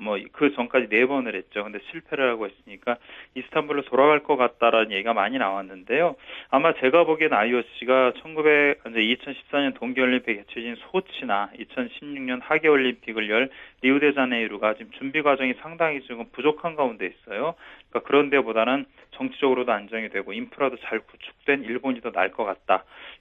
뭐 0.00 0.16
그 0.32 0.52
전까지 0.54 0.88
네 0.88 1.06
번을 1.06 1.34
했죠. 1.34 1.62
근데 1.62 1.78
실패를 1.90 2.30
하고 2.30 2.46
있으니까 2.46 2.96
이스탄불로 3.34 3.82
돌아갈 3.82 4.20
것 4.20 4.36
같다라는 4.36 4.92
얘기가 4.92 5.12
많이 5.12 5.38
나왔는데요. 5.38 6.16
아마 6.48 6.72
제가 6.74 7.04
보기엔 7.04 7.32
IOC가 7.32 8.14
1900 8.22 8.80
이제 8.88 9.00
2014년 9.00 9.74
동계올림픽 9.74 10.46
개최진 10.46 10.76
소치나 10.90 11.50
2016년 11.58 12.40
하계올림픽을 12.42 13.28
열 13.28 13.50
리우데자네이루가 13.82 14.74
지금 14.74 14.90
준비 14.92 15.22
과정이 15.22 15.54
상당히 15.60 16.00
지금 16.02 16.24
부족한 16.32 16.74
가운데 16.74 17.06
있어요. 17.06 17.54
그러니까 17.90 18.08
그런 18.08 18.30
데보다는 18.30 18.86
정치적으로도 19.12 19.72
안정이 19.72 20.08
되고 20.08 20.32
인프라도 20.32 20.76
잘 20.78 21.00
구축된 21.00 21.64
일본이 21.64 22.00
더 22.00 22.10
나을 22.10 22.30
것 22.30 22.44
같다. 22.44 22.69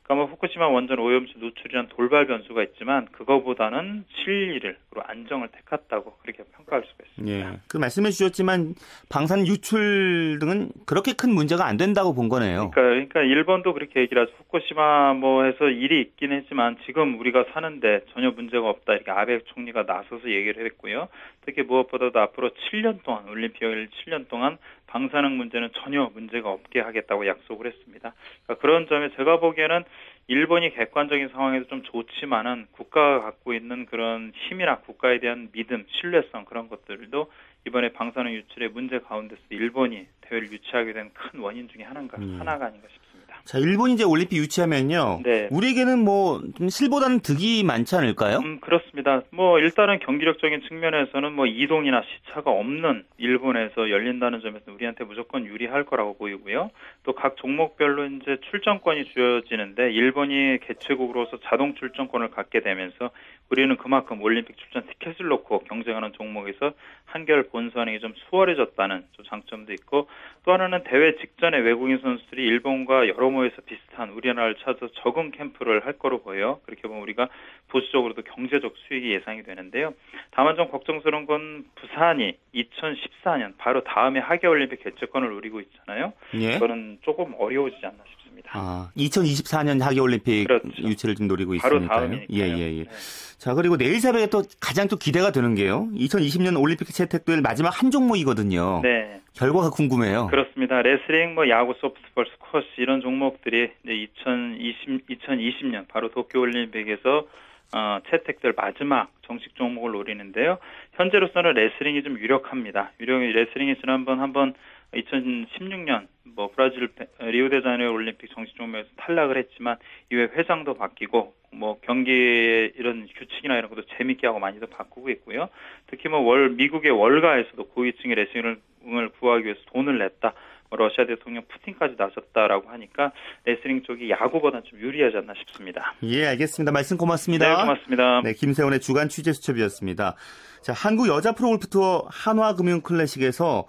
그러니까 0.10 0.16
뭐 0.16 0.26
후쿠시마 0.26 0.68
원전 0.68 0.98
오염수 0.98 1.34
노출이란 1.38 1.90
돌발 1.90 2.26
변수가 2.26 2.64
있지만 2.64 3.06
그거보다는 3.12 4.06
실리를 4.16 4.76
그리고 4.90 5.08
안정을 5.08 5.50
택했다고 5.50 6.18
그렇게 6.24 6.44
평가할 6.56 6.84
수가 6.84 7.04
있습니다. 7.06 7.38
예. 7.38 7.60
그 7.68 7.78
말씀해 7.78 8.10
주셨지만 8.10 8.74
방산 9.10 9.46
유출 9.46 10.40
등은 10.40 10.72
그렇게 10.88 11.14
큰 11.14 11.32
문제가 11.32 11.68
안 11.68 11.78
된다고 11.78 12.16
본 12.16 12.28
거네요. 12.28 12.72
그러니까, 12.72 12.82
그러니까 12.82 13.22
일본도 13.22 13.74
그렇게 13.74 14.02
얘기를 14.02 14.24
하죠. 14.24 14.34
후쿠시마 14.38 15.14
뭐 15.14 15.44
해서 15.44 15.70
일이 15.70 16.02
있긴 16.02 16.32
했지만 16.32 16.78
지금 16.88 17.20
우리가 17.20 17.46
사는데 17.54 18.02
전혀 18.14 18.32
문제가 18.32 18.68
없다 18.68 18.94
이렇게 18.94 19.12
아베 19.12 19.40
총리가 19.54 19.84
나서서 19.84 20.28
얘기를 20.28 20.66
했고요. 20.66 21.08
특히 21.46 21.62
무엇보다도 21.62 22.20
앞으로 22.20 22.50
7년 22.50 23.04
동안 23.04 23.30
올림픽을 23.30 23.90
7년 23.90 24.28
동안 24.28 24.58
방사능 24.90 25.38
문제는 25.38 25.70
전혀 25.74 26.10
문제가 26.14 26.52
없게 26.52 26.80
하겠다고 26.80 27.28
약속을 27.28 27.68
했습니다. 27.68 28.14
그러니까 28.44 28.62
그런 28.62 28.88
점에 28.88 29.10
제가 29.16 29.40
보기에는 29.40 29.84
일본이 30.28 30.74
객관적인 30.74 31.30
상황에서 31.30 31.68
좀 31.68 31.84
좋지만은 31.84 32.68
국가가 32.72 33.22
갖고 33.22 33.54
있는 33.54 33.86
그런 33.86 34.32
힘이나 34.36 34.80
국가에 34.80 35.20
대한 35.20 35.50
믿음, 35.52 35.86
신뢰성 35.90 36.46
그런 36.46 36.70
것들도 36.70 37.32
이번에 37.68 37.90
방사능 37.94 38.34
유출의 38.34 38.70
문제 38.70 39.00
가운데서 39.00 39.42
일본이 39.50 40.08
대회를 40.30 40.52
유치하게 40.52 40.94
된 40.94 41.10
큰 41.14 41.40
원인 41.40 41.68
중에 41.68 41.84
하나가 41.84 42.18
음. 42.18 42.38
하나가 42.40 42.66
아닌가 42.68 42.88
싶습니다. 42.92 43.10
자, 43.46 43.58
일본이 43.58 43.94
이제 43.94 44.04
올림픽 44.04 44.38
유치하면요. 44.38 45.22
네. 45.24 45.48
우리에게는 45.52 46.00
뭐좀 46.04 46.70
실보다는 46.70 47.22
득이 47.22 47.64
많지 47.64 47.96
않을까요? 47.96 48.38
음, 48.40 48.60
그렇습니다. 48.60 49.22
뭐 49.32 49.60
일단은 49.60 50.00
경기력적인 50.00 50.62
측면에서는 50.68 51.34
뭐 51.34 51.46
이동이나 51.48 52.04
시차가 52.04 52.52
없는 52.52 53.06
일본에서 53.18 53.90
열린다는 53.90 54.42
점에서 54.42 54.72
우리한테 54.72 55.04
무조건 55.04 55.46
유리할 55.46 55.86
거라고 55.86 56.16
보이고요. 56.18 56.70
또 57.04 57.14
각 57.14 57.36
종목별로 57.38 58.06
이제 58.06 58.38
출전권이 58.52 59.06
주어지는데 59.14 59.92
일본이 59.92 60.60
개최국으로서 60.66 61.40
자동 61.50 61.76
출전권을 61.76 62.30
갖게 62.32 62.62
되면서 62.62 63.10
우리는 63.50 63.76
그만큼 63.78 64.22
올림픽 64.22 64.58
출전 64.58 64.86
티켓을 64.86 65.26
놓고 65.28 65.60
경쟁하는 65.64 66.14
종목에서 66.14 66.74
한결 67.06 67.44
본선이 67.50 68.00
좀 68.00 68.14
수월해졌다는 68.30 69.06
좀 69.14 69.26
장점도 69.26 69.74
있고 69.74 70.08
또 70.46 70.54
하나는 70.54 70.84
대회 70.84 71.16
직전에 71.18 71.58
외국인 71.60 72.00
선수들이 72.00 72.44
일본과 72.46 73.08
여러 73.08 73.30
모에서 73.30 73.56
비슷한 73.66 74.10
우리나라를 74.10 74.56
찾아서 74.56 74.88
적응 75.04 75.32
캠프를 75.32 75.86
할 75.86 75.94
거로 75.94 76.22
보여요. 76.22 76.60
그렇게 76.66 76.88
보면 76.88 77.02
우리가 77.04 77.30
보수적으로도 77.68 78.24
경제적 78.24 78.74
수익이 78.88 79.12
예상이 79.12 79.44
되는데요. 79.44 79.94
다만 80.32 80.56
좀 80.56 80.70
걱정스러운 80.70 81.26
건 81.26 81.66
부산이 81.76 82.38
2014년 82.56 83.54
바로 83.58 83.84
다음에 83.84 84.20
하계올림픽 84.20 84.84
개최권을 84.84 85.30
노리고 85.30 85.60
있잖아요. 85.62 86.14
예. 86.36 86.56
이거는 86.56 87.00
조금 87.02 87.34
어려워지지 87.38 87.86
않나 87.86 87.98
싶습니다. 87.98 88.19
아, 88.52 88.90
2024년 88.98 89.82
하계 89.82 90.00
올림픽 90.00 90.46
그렇죠. 90.46 90.68
유치를 90.78 91.16
좀 91.16 91.28
노리고 91.28 91.56
바로 91.58 91.78
있으니까요. 91.78 92.14
예, 92.32 92.40
예, 92.40 92.78
예. 92.78 92.84
네. 92.84 92.90
자, 93.38 93.54
그리고 93.54 93.78
내일 93.78 94.02
새벽에 94.02 94.28
또 94.28 94.44
가장 94.60 94.88
또 94.88 94.98
기대가 94.98 95.32
되는 95.32 95.56
게요. 95.56 95.88
2020년 95.96 96.62
올림픽 96.62 96.86
채택될 96.86 97.42
마지막 97.42 97.70
한 97.70 97.90
종목이거든요. 97.90 98.82
네. 98.84 99.22
결과가 99.34 99.70
궁금해요. 99.70 100.28
그렇습니다. 100.28 100.82
레슬링, 100.82 101.36
뭐 101.36 101.48
야구, 101.48 101.74
소프트볼, 101.80 102.26
스쿼시 102.26 102.68
이런 102.78 103.00
종목들이 103.00 103.72
이제 103.84 103.94
2020 103.94 105.08
2020년 105.08 105.88
바로 105.88 106.10
도쿄 106.10 106.42
올림픽에서 106.42 107.28
어, 107.72 108.00
채택될 108.10 108.54
마지막 108.58 109.10
정식 109.26 109.56
종목을 109.56 109.92
노리는데요. 109.92 110.58
현재로서는 110.94 111.54
레슬링이 111.54 112.04
좀 112.04 112.18
유력합니다. 112.18 112.92
유력 113.00 113.22
레슬링이 113.22 113.76
지난번 113.80 114.20
한번 114.20 114.54
2016년 114.94 116.08
뭐 116.36 116.50
브라질 116.56 116.88
베- 116.90 117.08
리우데자네이루 117.20 117.92
올림픽 117.92 118.30
정식 118.34 118.56
종목에서 118.56 118.88
탈락을 118.98 119.38
했지만 119.38 119.78
이후에 120.12 120.30
회장도 120.36 120.76
바뀌고 120.76 121.34
뭐 121.52 121.80
경기의 121.82 122.74
이런 122.78 123.08
규칙이나 123.18 123.58
이런 123.58 123.70
것도 123.70 123.84
재밌게 123.98 124.28
하고 124.28 124.40
많이도 124.40 124.68
바꾸고 124.68 125.10
있고요. 125.12 125.50
특히 125.88 126.08
뭐 126.10 126.22
월 126.22 126.50
미국의 126.52 126.92
월가에서도 126.92 127.64
고위층의 127.70 128.16
레슬링을 128.16 129.10
구하기 129.20 129.46
위해서 129.46 129.60
돈을 129.74 129.98
냈다. 129.98 130.34
뭐 130.70 130.78
러시아 130.78 131.08
대통령 131.08 131.44
푸틴까지 131.48 131.96
나섰다라고 131.98 132.70
하니까 132.70 133.12
레슬링 133.46 133.82
쪽이 133.82 134.08
야구보다는 134.12 134.64
좀 134.66 134.80
유리하지 134.80 135.18
않나 135.18 135.34
싶습니다. 135.40 135.96
예, 136.04 136.28
알겠습니다. 136.28 136.72
말씀 136.72 136.96
고맙습니다. 136.98 137.50
네, 137.50 137.56
고맙습니다. 137.56 138.22
네, 138.24 138.34
김세원의 138.34 138.80
주간 138.80 139.10
취재 139.10 139.34
수첩이었습니다. 139.34 140.16
자, 140.62 140.74
한국 140.74 141.08
여자 141.08 141.32
프로골프 141.32 141.70
투어 141.70 142.06
한화금융 142.12 142.82
클래식에서 142.82 143.66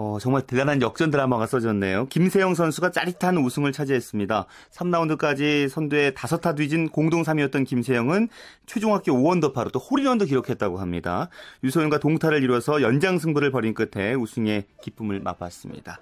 어, 0.00 0.16
정말 0.20 0.42
대단한 0.42 0.80
역전 0.80 1.10
드라마가 1.10 1.48
써졌네요. 1.48 2.06
김세영 2.06 2.54
선수가 2.54 2.92
짜릿한 2.92 3.36
우승을 3.36 3.72
차지했습니다. 3.72 4.46
3라운드까지 4.70 5.68
선두에 5.68 6.12
5타 6.12 6.54
뒤진 6.54 6.88
공동 6.88 7.24
3위였던 7.24 7.66
김세영은 7.66 8.28
최종 8.66 8.94
합계 8.94 9.10
5언더파로 9.10 9.72
또 9.72 9.80
홀인원도 9.80 10.26
기록했다고 10.26 10.78
합니다. 10.78 11.30
유소연과 11.64 11.98
동타를 11.98 12.44
이뤄서 12.44 12.80
연장 12.80 13.18
승부를 13.18 13.50
벌인 13.50 13.74
끝에 13.74 14.14
우승의 14.14 14.66
기쁨을 14.82 15.18
맛봤습니다. 15.18 15.98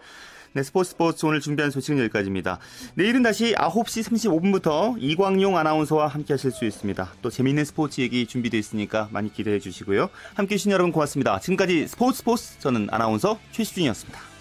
네, 0.56 0.62
스포츠 0.62 0.92
스포츠 0.92 1.26
오늘 1.26 1.40
준비한 1.40 1.70
소식은 1.70 1.98
여기까지입니다. 1.98 2.58
내일은 2.94 3.22
다시 3.22 3.52
9시 3.52 4.08
35분부터 4.08 4.96
이광용 4.98 5.58
아나운서와 5.58 6.06
함께 6.06 6.32
하실 6.32 6.50
수 6.50 6.64
있습니다. 6.64 7.12
또 7.20 7.28
재미있는 7.28 7.66
스포츠 7.66 8.00
얘기 8.00 8.26
준비되어 8.26 8.58
있으니까 8.58 9.10
많이 9.12 9.30
기대해 9.30 9.58
주시고요. 9.58 10.08
함께 10.32 10.54
해주신 10.54 10.72
여러분 10.72 10.92
고맙습니다. 10.92 11.38
지금까지 11.40 11.86
스포츠 11.88 12.20
스포츠 12.20 12.58
저는 12.58 12.88
아나운서 12.90 13.38
최시준이었습니다. 13.52 14.35